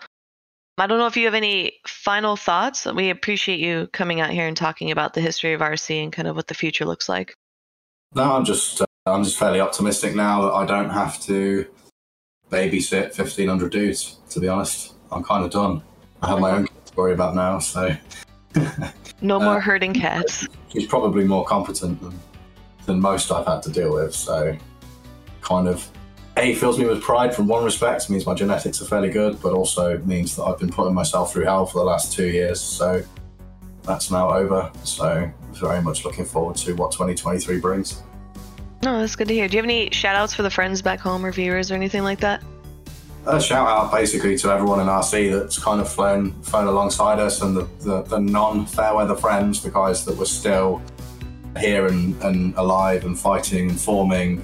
[0.77, 2.87] I don't know if you have any final thoughts.
[2.87, 6.29] We appreciate you coming out here and talking about the history of RC and kind
[6.29, 7.35] of what the future looks like.
[8.15, 11.67] No, I'm just uh, I'm just fairly optimistic now that I don't have to
[12.51, 14.19] babysit 1500 dudes.
[14.31, 15.83] To be honest, I'm kind of done.
[16.23, 17.97] I have my own to worry about now, so.
[19.21, 20.47] No more uh, herding cats.
[20.69, 22.19] She's probably more competent than
[22.87, 24.57] than most I've had to deal with, so
[25.43, 25.91] kind of
[26.39, 29.53] a fills me with pride from one respect, means my genetics are fairly good, but
[29.53, 32.61] also means that I've been putting myself through hell for the last two years.
[32.61, 33.03] So
[33.83, 34.71] that's now over.
[34.85, 38.03] So very much looking forward to what 2023 brings.
[38.85, 39.49] No, that's good to hear.
[39.49, 42.05] Do you have any shout outs for the friends back home or viewers or anything
[42.05, 42.43] like that?
[43.31, 47.43] A shout out basically to everyone in RC that's kind of flown flown alongside us
[47.43, 50.81] and the, the, the non fairweather friends, the guys that were still
[51.59, 54.43] here and, and alive and fighting and forming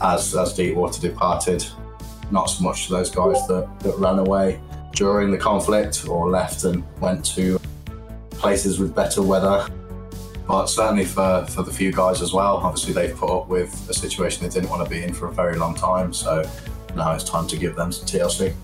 [0.00, 1.66] as as Deepwater departed.
[2.30, 4.60] Not so much to those guys that, that ran away
[4.92, 7.58] during the conflict or left and went to
[8.30, 9.66] places with better weather.
[10.46, 13.94] But certainly for, for the few guys as well, obviously they've put up with a
[13.94, 16.12] situation they didn't want to be in for a very long time.
[16.12, 16.48] So
[16.98, 18.54] now it's time to give them some TLC.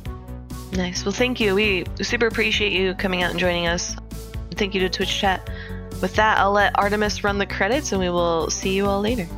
[0.72, 1.04] Nice.
[1.04, 1.54] Well, thank you.
[1.54, 3.96] We super appreciate you coming out and joining us.
[4.52, 5.48] Thank you to Twitch chat.
[6.02, 9.28] With that, I'll let Artemis run the credits and we will see you all later.